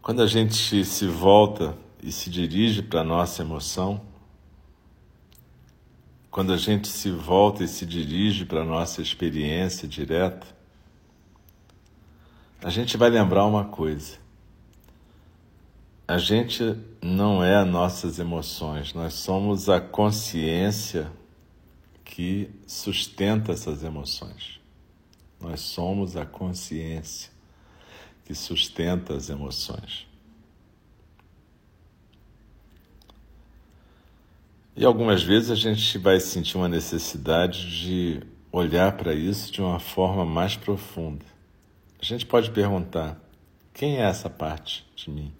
Quando 0.00 0.22
a 0.22 0.26
gente 0.28 0.84
se 0.84 1.08
volta 1.08 1.76
e 2.00 2.12
se 2.12 2.30
dirige 2.30 2.80
para 2.80 3.00
a 3.00 3.04
nossa 3.04 3.42
emoção, 3.42 4.00
quando 6.30 6.52
a 6.52 6.56
gente 6.56 6.86
se 6.86 7.10
volta 7.10 7.64
e 7.64 7.68
se 7.68 7.84
dirige 7.84 8.44
para 8.44 8.62
a 8.62 8.64
nossa 8.64 9.02
experiência 9.02 9.88
direta, 9.88 10.46
a 12.62 12.70
gente 12.70 12.96
vai 12.96 13.10
lembrar 13.10 13.46
uma 13.46 13.64
coisa. 13.64 14.16
A 16.06 16.18
gente 16.18 16.76
não 17.02 17.42
é 17.42 17.56
as 17.56 17.66
nossas 17.66 18.20
emoções, 18.20 18.94
nós 18.94 19.14
somos 19.14 19.68
a 19.68 19.80
consciência 19.80 21.10
que 22.12 22.50
sustenta 22.66 23.52
essas 23.52 23.82
emoções. 23.82 24.60
Nós 25.40 25.60
somos 25.60 26.14
a 26.14 26.26
consciência 26.26 27.32
que 28.26 28.34
sustenta 28.34 29.14
as 29.14 29.30
emoções. 29.30 30.06
E 34.76 34.84
algumas 34.84 35.22
vezes 35.22 35.50
a 35.50 35.54
gente 35.54 35.96
vai 35.96 36.20
sentir 36.20 36.58
uma 36.58 36.68
necessidade 36.68 37.80
de 37.80 38.22
olhar 38.52 38.92
para 38.98 39.14
isso 39.14 39.50
de 39.50 39.62
uma 39.62 39.80
forma 39.80 40.26
mais 40.26 40.54
profunda. 40.54 41.24
A 41.98 42.04
gente 42.04 42.26
pode 42.26 42.50
perguntar: 42.50 43.18
quem 43.72 43.96
é 43.96 44.02
essa 44.02 44.28
parte 44.28 44.86
de 44.94 45.10
mim? 45.10 45.32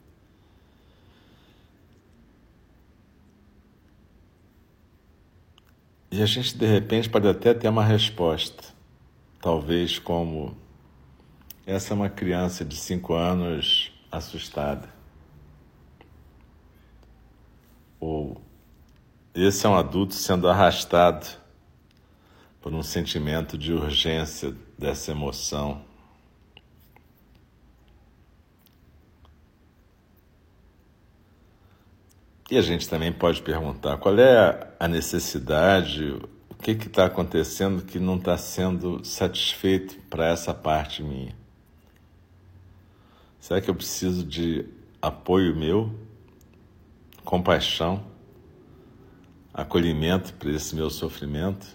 E 6.12 6.22
a 6.22 6.26
gente 6.26 6.58
de 6.58 6.66
repente 6.66 7.08
pode 7.08 7.26
até 7.26 7.54
ter 7.54 7.70
uma 7.70 7.82
resposta, 7.82 8.62
talvez 9.40 9.98
como 9.98 10.54
essa 11.66 11.94
é 11.94 11.96
uma 11.96 12.10
criança 12.10 12.66
de 12.66 12.76
cinco 12.76 13.14
anos 13.14 13.90
assustada. 14.10 14.90
Ou 17.98 18.42
esse 19.34 19.64
é 19.64 19.68
um 19.70 19.74
adulto 19.74 20.12
sendo 20.12 20.50
arrastado 20.50 21.26
por 22.60 22.74
um 22.74 22.82
sentimento 22.82 23.56
de 23.56 23.72
urgência 23.72 24.54
dessa 24.78 25.12
emoção 25.12 25.82
E 32.52 32.58
a 32.58 32.60
gente 32.60 32.86
também 32.86 33.10
pode 33.10 33.40
perguntar 33.40 33.96
qual 33.96 34.18
é 34.18 34.74
a 34.78 34.86
necessidade, 34.86 36.20
o 36.50 36.54
que 36.54 36.72
está 36.72 37.06
acontecendo 37.06 37.82
que 37.82 37.98
não 37.98 38.16
está 38.16 38.36
sendo 38.36 39.02
satisfeito 39.02 39.96
para 40.10 40.26
essa 40.26 40.52
parte 40.52 41.02
minha. 41.02 41.34
Será 43.40 43.58
que 43.58 43.70
eu 43.70 43.74
preciso 43.74 44.22
de 44.22 44.66
apoio 45.00 45.56
meu, 45.56 45.98
compaixão, 47.24 48.04
acolhimento 49.54 50.34
para 50.34 50.50
esse 50.50 50.76
meu 50.76 50.90
sofrimento? 50.90 51.66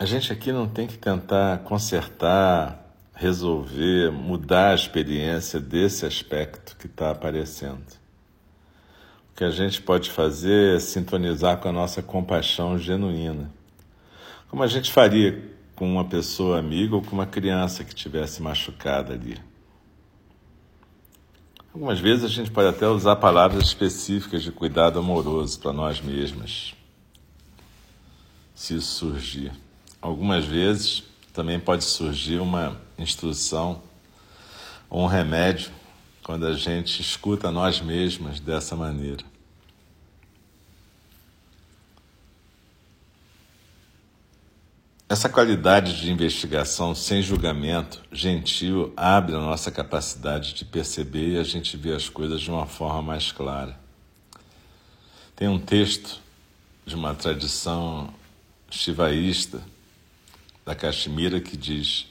A 0.00 0.04
gente 0.04 0.32
aqui 0.32 0.50
não 0.50 0.66
tem 0.66 0.88
que 0.88 0.98
tentar 0.98 1.58
consertar 1.58 2.85
resolver, 3.16 4.12
mudar 4.12 4.72
a 4.72 4.74
experiência 4.74 5.58
desse 5.58 6.04
aspecto 6.04 6.76
que 6.76 6.86
está 6.86 7.10
aparecendo. 7.10 7.86
O 9.32 9.36
que 9.36 9.42
a 9.42 9.50
gente 9.50 9.80
pode 9.80 10.10
fazer 10.10 10.76
é 10.76 10.78
sintonizar 10.78 11.56
com 11.56 11.68
a 11.68 11.72
nossa 11.72 12.02
compaixão 12.02 12.78
genuína, 12.78 13.50
como 14.48 14.62
a 14.62 14.66
gente 14.66 14.92
faria 14.92 15.50
com 15.74 15.90
uma 15.90 16.04
pessoa 16.04 16.58
amiga 16.58 16.94
ou 16.94 17.02
com 17.02 17.12
uma 17.12 17.26
criança 17.26 17.84
que 17.84 17.94
tivesse 17.94 18.42
machucada 18.42 19.14
ali. 19.14 19.38
Algumas 21.72 21.98
vezes 21.98 22.24
a 22.24 22.28
gente 22.28 22.50
pode 22.50 22.68
até 22.68 22.86
usar 22.86 23.16
palavras 23.16 23.64
específicas 23.64 24.42
de 24.42 24.52
cuidado 24.52 24.98
amoroso 24.98 25.58
para 25.58 25.72
nós 25.72 26.00
mesmas, 26.00 26.74
se 28.54 28.76
isso 28.76 28.92
surgir. 28.92 29.52
Algumas 30.00 30.44
vezes 30.44 31.04
também 31.36 31.60
pode 31.60 31.84
surgir 31.84 32.38
uma 32.38 32.80
instrução 32.98 33.82
ou 34.88 35.02
um 35.02 35.06
remédio 35.06 35.70
quando 36.22 36.46
a 36.46 36.54
gente 36.54 37.02
escuta 37.02 37.50
nós 37.50 37.78
mesmos 37.78 38.40
dessa 38.40 38.74
maneira. 38.74 39.22
Essa 45.06 45.28
qualidade 45.28 46.00
de 46.00 46.10
investigação 46.10 46.94
sem 46.94 47.20
julgamento, 47.20 48.02
gentil, 48.10 48.94
abre 48.96 49.36
a 49.36 49.38
nossa 49.38 49.70
capacidade 49.70 50.54
de 50.54 50.64
perceber 50.64 51.34
e 51.34 51.38
a 51.38 51.44
gente 51.44 51.76
vê 51.76 51.92
as 51.92 52.08
coisas 52.08 52.40
de 52.40 52.50
uma 52.50 52.64
forma 52.66 53.02
mais 53.02 53.30
clara. 53.30 53.78
Tem 55.36 55.48
um 55.48 55.58
texto 55.58 56.18
de 56.86 56.94
uma 56.94 57.14
tradição 57.14 58.08
shivaísta 58.70 59.75
da 60.66 60.74
Caxemira 60.74 61.40
que 61.40 61.56
diz: 61.56 62.08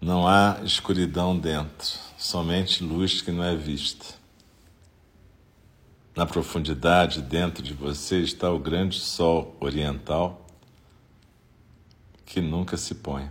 Não 0.00 0.26
há 0.26 0.58
escuridão 0.64 1.38
dentro, 1.38 1.96
somente 2.18 2.82
luz 2.82 3.22
que 3.22 3.30
não 3.30 3.44
é 3.44 3.54
vista. 3.54 4.18
Na 6.16 6.26
profundidade 6.26 7.22
dentro 7.22 7.62
de 7.62 7.72
você 7.72 8.18
está 8.18 8.50
o 8.50 8.58
grande 8.58 8.98
sol 8.98 9.56
oriental 9.60 10.44
que 12.26 12.40
nunca 12.40 12.76
se 12.76 12.96
põe. 12.96 13.30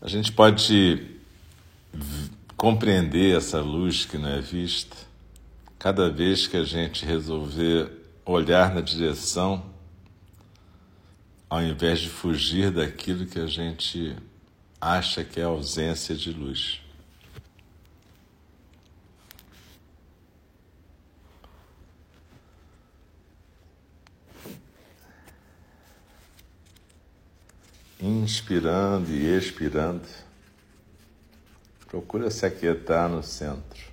A 0.00 0.08
gente 0.08 0.30
pode 0.30 1.18
compreender 2.56 3.36
essa 3.36 3.60
luz 3.60 4.06
que 4.06 4.16
não 4.16 4.28
é 4.28 4.40
vista 4.40 4.96
cada 5.78 6.08
vez 6.08 6.46
que 6.46 6.56
a 6.56 6.62
gente 6.62 7.04
resolver 7.04 7.90
olhar 8.24 8.72
na 8.72 8.80
direção 8.80 9.70
ao 11.50 11.60
invés 11.60 11.98
de 11.98 12.08
fugir 12.08 12.70
daquilo 12.70 13.26
que 13.26 13.40
a 13.40 13.46
gente 13.46 14.16
acha 14.80 15.24
que 15.24 15.40
é 15.40 15.42
ausência 15.42 16.14
de 16.14 16.32
luz. 16.32 16.80
Inspirando 27.98 29.10
e 29.10 29.36
expirando, 29.36 30.06
procura 31.88 32.30
se 32.30 32.46
aquietar 32.46 33.08
no 33.08 33.22
centro. 33.24 33.89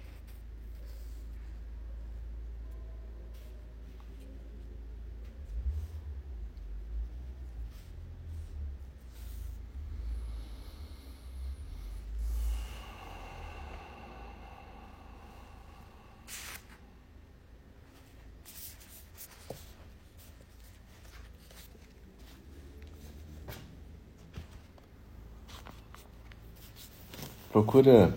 Procura 27.57 28.15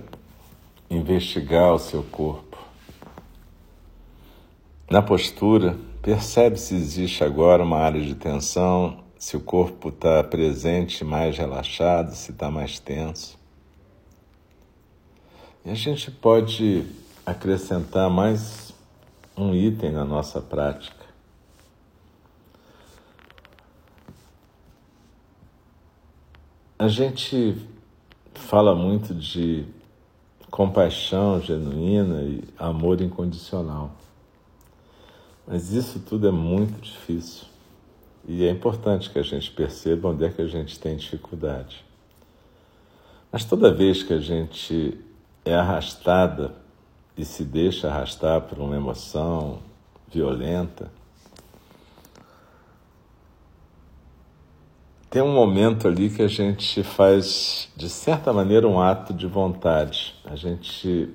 investigar 0.90 1.72
o 1.72 1.78
seu 1.78 2.02
corpo. 2.02 2.58
Na 4.90 5.00
postura, 5.00 5.78
percebe 6.02 6.58
se 6.58 6.74
existe 6.74 7.24
agora 7.24 7.62
uma 7.62 7.78
área 7.78 8.02
de 8.02 8.14
tensão, 8.14 9.02
se 9.18 9.38
o 9.38 9.40
corpo 9.40 9.88
está 9.88 10.22
presente, 10.22 11.06
mais 11.06 11.38
relaxado, 11.38 12.14
se 12.14 12.32
está 12.32 12.50
mais 12.50 12.78
tenso. 12.78 13.38
E 15.64 15.70
a 15.70 15.74
gente 15.74 16.10
pode 16.10 16.84
acrescentar 17.24 18.10
mais 18.10 18.74
um 19.34 19.54
item 19.54 19.92
na 19.92 20.04
nossa 20.04 20.42
prática. 20.42 21.06
A 26.78 26.88
gente 26.88 27.56
fala 28.50 28.74
muito 28.74 29.14
de 29.14 29.64
compaixão 30.50 31.40
genuína 31.40 32.20
e 32.22 32.42
amor 32.58 33.00
incondicional. 33.00 33.92
Mas 35.46 35.72
isso 35.72 36.00
tudo 36.00 36.26
é 36.26 36.32
muito 36.32 36.80
difícil. 36.80 37.46
E 38.26 38.44
é 38.44 38.50
importante 38.50 39.08
que 39.08 39.20
a 39.20 39.22
gente 39.22 39.52
perceba 39.52 40.08
onde 40.08 40.24
é 40.24 40.30
que 40.30 40.42
a 40.42 40.48
gente 40.48 40.80
tem 40.80 40.96
dificuldade. 40.96 41.84
Mas 43.30 43.44
toda 43.44 43.72
vez 43.72 44.02
que 44.02 44.14
a 44.14 44.20
gente 44.20 44.98
é 45.44 45.54
arrastada 45.54 46.52
e 47.16 47.24
se 47.24 47.44
deixa 47.44 47.86
arrastar 47.86 48.40
por 48.40 48.58
uma 48.58 48.74
emoção 48.74 49.60
violenta, 50.12 50.90
tem 55.10 55.20
um 55.20 55.34
momento 55.34 55.88
ali 55.88 56.08
que 56.08 56.22
a 56.22 56.28
gente 56.28 56.84
faz, 56.84 57.68
de 57.76 57.88
certa 57.90 58.32
maneira, 58.32 58.68
um 58.68 58.80
ato 58.80 59.12
de 59.12 59.26
vontade. 59.26 60.14
A 60.24 60.36
gente. 60.36 61.12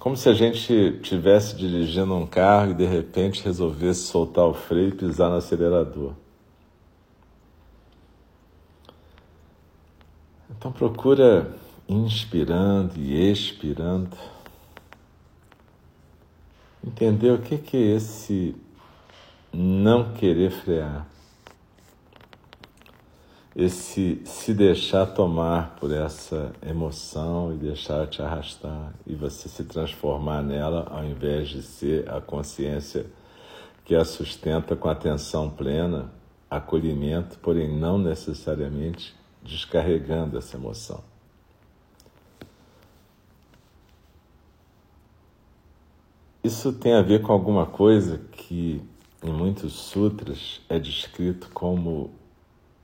Como 0.00 0.16
se 0.16 0.28
a 0.28 0.34
gente 0.34 0.72
estivesse 1.00 1.54
dirigindo 1.54 2.12
um 2.16 2.26
carro 2.26 2.72
e 2.72 2.74
de 2.74 2.84
repente 2.84 3.44
resolvesse 3.44 4.00
soltar 4.00 4.44
o 4.44 4.52
freio 4.52 4.88
e 4.88 4.92
pisar 4.92 5.30
no 5.30 5.36
acelerador. 5.36 6.14
Então 10.50 10.72
procura 10.72 11.54
inspirando 11.88 12.94
e 12.96 13.30
expirando. 13.30 14.16
Entender 16.84 17.30
o 17.30 17.38
que, 17.38 17.58
que 17.58 17.76
é 17.76 17.94
esse 17.94 18.56
não 19.52 20.12
querer 20.12 20.50
frear 20.50 21.06
esse 23.54 24.22
se 24.24 24.54
deixar 24.54 25.06
tomar 25.06 25.76
por 25.76 25.92
essa 25.92 26.52
emoção 26.66 27.52
e 27.52 27.56
deixar 27.56 28.06
te 28.06 28.22
arrastar 28.22 28.94
e 29.06 29.14
você 29.14 29.48
se 29.48 29.64
transformar 29.64 30.42
nela 30.42 30.86
ao 30.90 31.04
invés 31.04 31.48
de 31.48 31.62
ser 31.62 32.08
a 32.08 32.20
consciência 32.20 33.06
que 33.84 33.94
a 33.94 34.04
sustenta 34.04 34.74
com 34.74 34.88
atenção 34.88 35.50
plena, 35.50 36.10
acolhimento, 36.48 37.38
porém 37.40 37.68
não 37.76 37.98
necessariamente 37.98 39.14
descarregando 39.42 40.38
essa 40.38 40.56
emoção. 40.56 41.02
Isso 46.42 46.72
tem 46.72 46.94
a 46.94 47.02
ver 47.02 47.22
com 47.22 47.32
alguma 47.32 47.66
coisa 47.66 48.18
que 48.32 48.82
em 49.22 49.32
muitos 49.32 49.74
sutras 49.74 50.60
é 50.68 50.78
descrito 50.78 51.48
como 51.52 52.10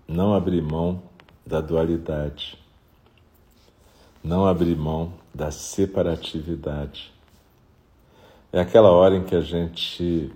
não 0.09 0.33
abrir 0.33 0.63
mão 0.63 1.03
da 1.47 1.61
dualidade, 1.61 2.59
não 4.25 4.47
abrir 4.47 4.75
mão 4.75 5.13
da 5.35 5.51
separatividade. 5.51 7.13
É 8.51 8.59
aquela 8.59 8.91
hora 8.91 9.15
em 9.15 9.25
que 9.25 9.35
a 9.35 9.43
gente 9.43 10.33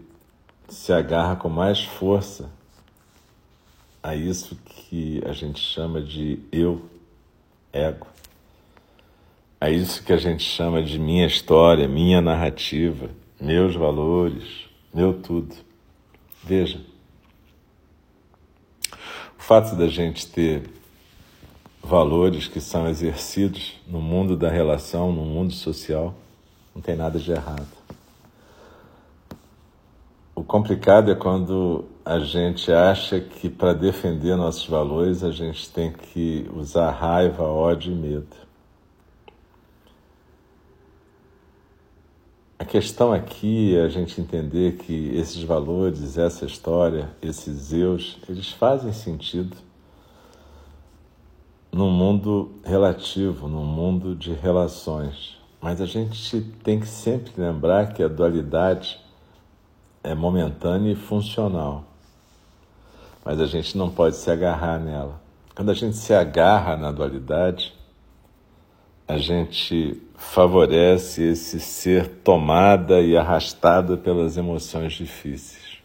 se 0.69 0.93
agarra 0.93 1.37
com 1.37 1.49
mais 1.49 1.83
força 1.83 2.51
a 4.03 4.15
isso 4.15 4.57
que 4.57 5.23
a 5.25 5.33
gente 5.33 5.61
chama 5.61 6.03
de 6.03 6.39
eu, 6.53 6.83
ego. 7.73 8.07
A 9.59 9.71
isso 9.71 10.03
que 10.05 10.13
a 10.13 10.17
gente 10.19 10.43
chama 10.43 10.83
de 10.83 10.99
minha 10.99 11.27
história, 11.27 11.89
minha 11.89 12.21
narrativa, 12.21 13.09
meus 13.41 13.75
valores, 13.75 14.67
meu 14.93 15.15
tudo. 15.15 15.55
Veja, 16.43 16.81
o 19.43 19.45
fato 19.45 19.75
da 19.75 19.89
gente 19.89 20.29
ter 20.29 20.63
valores 21.83 22.47
que 22.47 22.61
são 22.61 22.89
exercidos 22.89 23.75
no 23.89 24.01
mundo 24.01 24.37
da 24.37 24.49
relação, 24.49 25.11
no 25.11 25.25
mundo 25.25 25.53
social, 25.53 26.15
não 26.73 26.81
tem 26.81 26.95
nada 26.95 27.19
de 27.19 27.33
errado. 27.33 27.67
O 30.33 30.45
complicado 30.45 31.11
é 31.11 31.17
quando 31.17 31.87
a 32.05 32.21
gente 32.21 32.73
acha 32.73 33.19
que 33.19 33.51
para 33.51 33.73
defender 33.73 34.37
nossos 34.37 34.65
valores 34.65 35.25
a 35.25 35.33
gente 35.33 35.69
tem 35.71 35.91
que 35.91 36.49
usar 36.55 36.93
raiva, 36.93 37.43
ódio 37.43 37.93
e 37.93 37.97
medo. 37.97 38.37
A 42.63 42.65
questão 42.65 43.13
aqui 43.13 43.77
é 43.77 43.83
a 43.83 43.89
gente 43.89 44.21
entender 44.21 44.77
que 44.77 45.11
esses 45.17 45.43
valores, 45.43 46.17
essa 46.17 46.45
história, 46.45 47.11
esses 47.21 47.73
eus, 47.73 48.19
eles 48.29 48.53
fazem 48.53 48.93
sentido 48.93 49.57
num 51.73 51.91
mundo 51.91 52.53
relativo, 52.65 53.49
num 53.49 53.65
mundo 53.65 54.15
de 54.15 54.33
relações. 54.33 55.37
Mas 55.61 55.81
a 55.81 55.87
gente 55.87 56.41
tem 56.63 56.79
que 56.79 56.87
sempre 56.87 57.33
lembrar 57.37 57.95
que 57.95 58.01
a 58.01 58.07
dualidade 58.07 59.01
é 60.05 60.15
momentânea 60.15 60.93
e 60.93 60.95
funcional. 60.95 61.83
Mas 63.25 63.41
a 63.41 63.47
gente 63.47 63.77
não 63.77 63.91
pode 63.91 64.15
se 64.15 64.31
agarrar 64.31 64.79
nela. 64.79 65.21
Quando 65.53 65.73
a 65.73 65.75
gente 65.75 65.97
se 65.97 66.15
agarra 66.15 66.77
na 66.77 66.93
dualidade, 66.93 67.75
a 69.13 69.19
gente 69.19 70.01
favorece 70.17 71.23
esse 71.23 71.61
ser 71.61 72.09
tomada 72.09 73.03
e 73.03 73.15
arrastada 73.15 73.95
pelas 73.95 74.39
emoções 74.39 74.95
difíceis. 74.95 75.83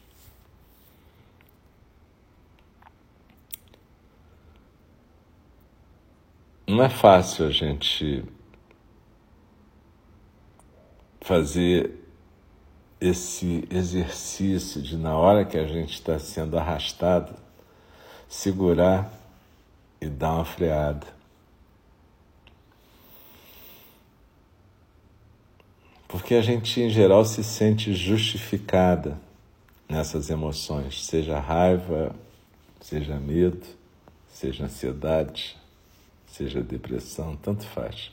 Não 6.65 6.81
é 6.83 6.89
fácil 6.89 7.47
a 7.47 7.51
gente 7.51 8.23
fazer 11.19 11.91
esse 13.01 13.67
exercício 13.69 14.81
de, 14.81 14.95
na 14.95 15.17
hora 15.17 15.43
que 15.43 15.57
a 15.57 15.67
gente 15.67 15.95
está 15.95 16.17
sendo 16.17 16.57
arrastado, 16.57 17.35
segurar 18.29 19.11
e 19.99 20.07
dar 20.07 20.35
uma 20.35 20.45
freada. 20.45 21.16
Porque 26.07 26.35
a 26.35 26.41
gente, 26.41 26.79
em 26.79 26.89
geral, 26.89 27.25
se 27.25 27.43
sente 27.43 27.93
justificada 27.93 29.19
nessas 29.89 30.29
emoções, 30.29 31.05
seja 31.05 31.39
raiva, 31.39 32.15
seja 32.79 33.15
medo, 33.19 33.65
seja 34.29 34.65
ansiedade, 34.65 35.57
seja 36.27 36.61
depressão, 36.61 37.35
tanto 37.35 37.65
faz. 37.65 38.11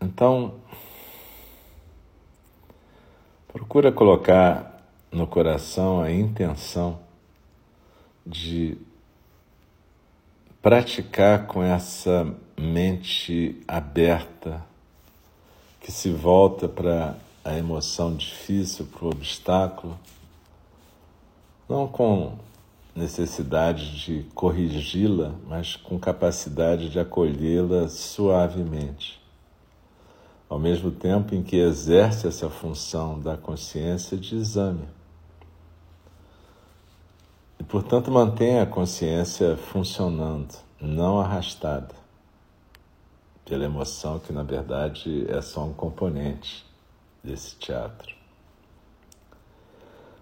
Então, 0.00 0.54
procura 3.48 3.92
colocar 3.92 4.82
no 5.10 5.26
coração 5.26 6.00
a 6.00 6.10
intenção 6.10 6.98
de 8.26 8.76
praticar 10.66 11.46
com 11.46 11.62
essa 11.62 12.26
mente 12.58 13.62
aberta 13.68 14.60
que 15.80 15.92
se 15.92 16.10
volta 16.10 16.66
para 16.66 17.14
a 17.44 17.56
emoção 17.56 18.16
difícil, 18.16 18.84
para 18.86 19.04
o 19.04 19.10
obstáculo, 19.10 19.96
não 21.68 21.86
com 21.86 22.32
necessidade 22.96 24.04
de 24.04 24.26
corrigi-la, 24.34 25.36
mas 25.46 25.76
com 25.76 26.00
capacidade 26.00 26.90
de 26.90 26.98
acolhê-la 26.98 27.88
suavemente. 27.88 29.22
Ao 30.48 30.58
mesmo 30.58 30.90
tempo 30.90 31.32
em 31.32 31.44
que 31.44 31.54
exerce 31.54 32.26
essa 32.26 32.50
função 32.50 33.20
da 33.20 33.36
consciência 33.36 34.16
de 34.16 34.34
exame. 34.34 34.82
E, 37.58 37.64
portanto, 37.64 38.10
mantém 38.10 38.60
a 38.60 38.66
consciência 38.66 39.56
funcionando, 39.56 40.54
não 40.80 41.20
arrastada 41.20 41.94
pela 43.44 43.64
emoção, 43.64 44.18
que 44.18 44.32
na 44.32 44.42
verdade 44.42 45.24
é 45.30 45.40
só 45.40 45.64
um 45.64 45.72
componente 45.72 46.66
desse 47.22 47.54
teatro. 47.56 48.14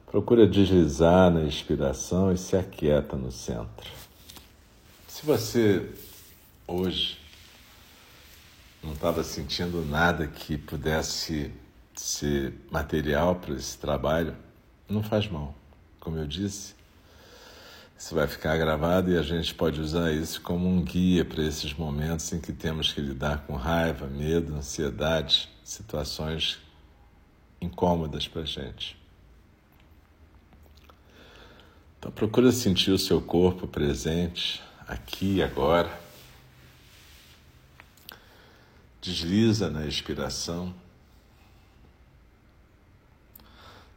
Procura 0.06 0.46
deslizar 0.46 1.30
na 1.30 1.42
inspiração 1.42 2.30
e 2.30 2.38
se 2.38 2.56
aquieta 2.56 3.16
no 3.16 3.32
centro. 3.32 3.90
Se 5.08 5.26
você 5.26 5.90
hoje 6.68 7.18
não 8.82 8.92
estava 8.92 9.24
sentindo 9.24 9.84
nada 9.84 10.26
que 10.26 10.58
pudesse 10.58 11.50
ser 11.96 12.54
material 12.70 13.36
para 13.36 13.54
esse 13.54 13.78
trabalho, 13.78 14.36
não 14.88 15.02
faz 15.02 15.26
mal. 15.28 15.54
Como 15.98 16.16
eu 16.18 16.26
disse, 16.26 16.74
isso 17.96 18.14
vai 18.14 18.26
ficar 18.26 18.56
gravado 18.56 19.10
e 19.10 19.16
a 19.16 19.22
gente 19.22 19.54
pode 19.54 19.80
usar 19.80 20.12
isso 20.12 20.40
como 20.42 20.68
um 20.68 20.82
guia 20.82 21.24
para 21.24 21.42
esses 21.42 21.72
momentos 21.72 22.32
em 22.32 22.40
que 22.40 22.52
temos 22.52 22.92
que 22.92 23.00
lidar 23.00 23.46
com 23.46 23.54
raiva, 23.54 24.06
medo, 24.06 24.54
ansiedade, 24.54 25.48
situações 25.62 26.58
incômodas 27.60 28.26
para 28.26 28.42
a 28.42 28.44
gente. 28.44 28.96
Então 31.98 32.10
procura 32.10 32.52
sentir 32.52 32.90
o 32.90 32.98
seu 32.98 33.22
corpo 33.22 33.66
presente 33.66 34.62
aqui 34.86 35.36
e 35.36 35.42
agora. 35.42 35.90
Desliza 39.00 39.70
na 39.70 39.86
expiração. 39.86 40.74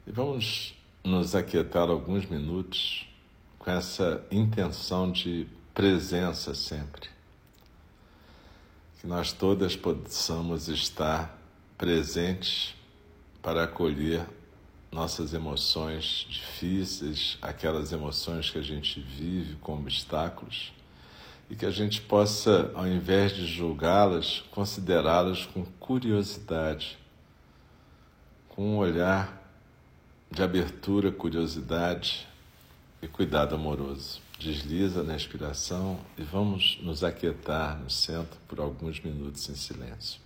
E 0.06 0.12
vamos 0.12 0.74
nos 1.04 1.36
aquietar 1.36 1.90
alguns 1.90 2.26
minutos 2.26 3.08
com 3.68 3.72
essa 3.72 4.26
intenção 4.32 5.12
de 5.12 5.46
presença 5.74 6.56
sempre. 6.56 7.10
Que 9.02 9.06
nós 9.06 9.34
todas 9.34 9.76
possamos 9.76 10.70
estar 10.70 11.38
presentes 11.78 12.74
para 13.42 13.66
acolher 13.66 14.26
nossas 14.90 15.34
emoções 15.34 16.26
difíceis, 16.30 17.38
aquelas 17.42 17.92
emoções 17.92 18.50
que 18.50 18.58
a 18.58 18.62
gente 18.62 19.02
vive 19.02 19.56
com 19.56 19.74
obstáculos, 19.74 20.72
e 21.50 21.56
que 21.58 21.66
a 21.66 21.72
gente 21.72 22.00
possa, 22.00 22.72
ao 22.74 22.88
invés 22.88 23.36
de 23.36 23.46
julgá-las, 23.46 24.46
considerá-las 24.50 25.46
com 25.46 25.66
curiosidade, 25.78 26.98
com 28.48 28.76
um 28.76 28.78
olhar 28.78 29.46
de 30.32 30.42
abertura, 30.42 31.12
curiosidade 31.12 32.26
e 33.08 33.10
cuidado 33.10 33.56
amoroso. 33.56 34.22
Desliza 34.38 35.02
na 35.02 35.14
respiração 35.14 36.00
e 36.18 36.22
vamos 36.22 36.78
nos 36.84 37.04
aquietar 37.04 37.80
no 37.80 37.90
centro 37.90 38.38
por 38.48 38.60
alguns 38.60 39.00
minutos 39.00 39.50
em 39.50 39.56
silêncio. 39.56 40.20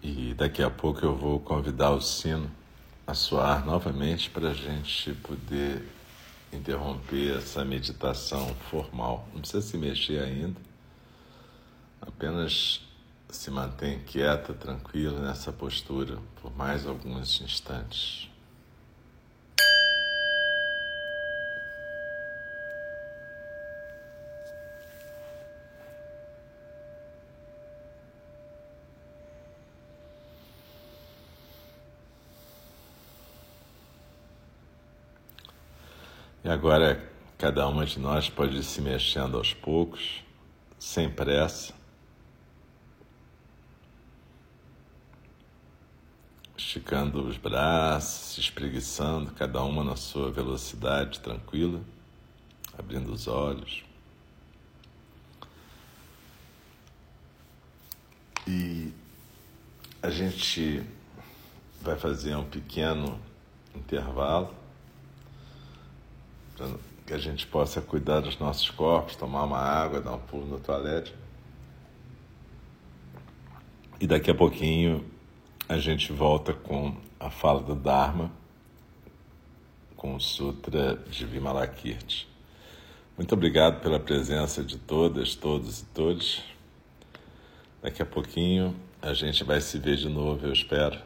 E 0.00 0.27
daqui 0.38 0.62
a 0.62 0.70
pouco 0.70 1.04
eu 1.04 1.16
vou 1.16 1.40
convidar 1.40 1.90
o 1.90 2.00
sino 2.00 2.48
a 3.04 3.12
soar 3.12 3.66
novamente 3.66 4.30
para 4.30 4.50
a 4.50 4.54
gente 4.54 5.12
poder 5.14 5.84
interromper 6.52 7.36
essa 7.36 7.64
meditação 7.64 8.46
formal. 8.70 9.26
Não 9.34 9.40
precisa 9.40 9.60
se 9.60 9.76
mexer 9.76 10.22
ainda, 10.22 10.60
apenas 12.00 12.80
se 13.28 13.50
mantém 13.50 13.98
quieta, 13.98 14.54
tranquila 14.54 15.18
nessa 15.18 15.52
postura 15.52 16.18
por 16.40 16.56
mais 16.56 16.86
alguns 16.86 17.40
instantes. 17.40 18.30
E 36.48 36.50
agora 36.50 37.06
cada 37.36 37.68
uma 37.68 37.84
de 37.84 37.98
nós 37.98 38.30
pode 38.30 38.56
ir 38.56 38.62
se 38.62 38.80
mexendo 38.80 39.36
aos 39.36 39.52
poucos, 39.52 40.24
sem 40.78 41.06
pressa. 41.06 41.74
Esticando 46.56 47.22
os 47.22 47.36
braços, 47.36 48.32
se 48.32 48.40
espreguiçando, 48.40 49.30
cada 49.32 49.62
uma 49.62 49.84
na 49.84 49.94
sua 49.94 50.30
velocidade 50.30 51.20
tranquila, 51.20 51.82
abrindo 52.78 53.12
os 53.12 53.28
olhos. 53.28 53.84
E 58.46 58.90
a 60.02 60.08
gente 60.08 60.82
vai 61.82 61.98
fazer 61.98 62.34
um 62.36 62.48
pequeno 62.48 63.20
intervalo 63.74 64.56
que 67.06 67.14
a 67.14 67.18
gente 67.18 67.46
possa 67.46 67.80
cuidar 67.80 68.20
dos 68.20 68.38
nossos 68.38 68.68
corpos, 68.70 69.16
tomar 69.16 69.44
uma 69.44 69.58
água, 69.58 70.00
dar 70.00 70.12
um 70.14 70.18
pulo 70.18 70.46
no 70.46 70.60
toalete. 70.60 71.14
E 74.00 74.06
daqui 74.06 74.30
a 74.30 74.34
pouquinho 74.34 75.04
a 75.68 75.78
gente 75.78 76.12
volta 76.12 76.52
com 76.52 76.96
a 77.18 77.30
fala 77.30 77.62
do 77.62 77.74
Dharma, 77.74 78.30
com 79.96 80.14
o 80.14 80.20
Sutra 80.20 80.96
de 81.10 81.26
Vimalakirti. 81.26 82.28
Muito 83.16 83.32
obrigado 83.32 83.80
pela 83.80 83.98
presença 83.98 84.62
de 84.62 84.78
todas, 84.78 85.34
todos 85.34 85.80
e 85.80 85.84
todos. 85.86 86.42
Daqui 87.82 88.02
a 88.02 88.06
pouquinho 88.06 88.76
a 89.02 89.12
gente 89.12 89.42
vai 89.42 89.60
se 89.60 89.78
ver 89.78 89.96
de 89.96 90.08
novo, 90.08 90.46
eu 90.46 90.52
espero. 90.52 90.98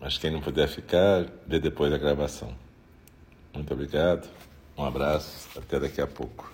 Mas 0.00 0.18
quem 0.18 0.30
não 0.30 0.40
puder 0.40 0.68
ficar, 0.68 1.26
vê 1.46 1.58
depois 1.58 1.90
da 1.90 1.98
gravação. 1.98 2.54
Muito 3.54 3.72
obrigado. 3.72 4.28
Um 4.76 4.84
abraço, 4.84 5.48
até 5.58 5.78
daqui 5.78 6.00
a 6.00 6.06
pouco. 6.06 6.50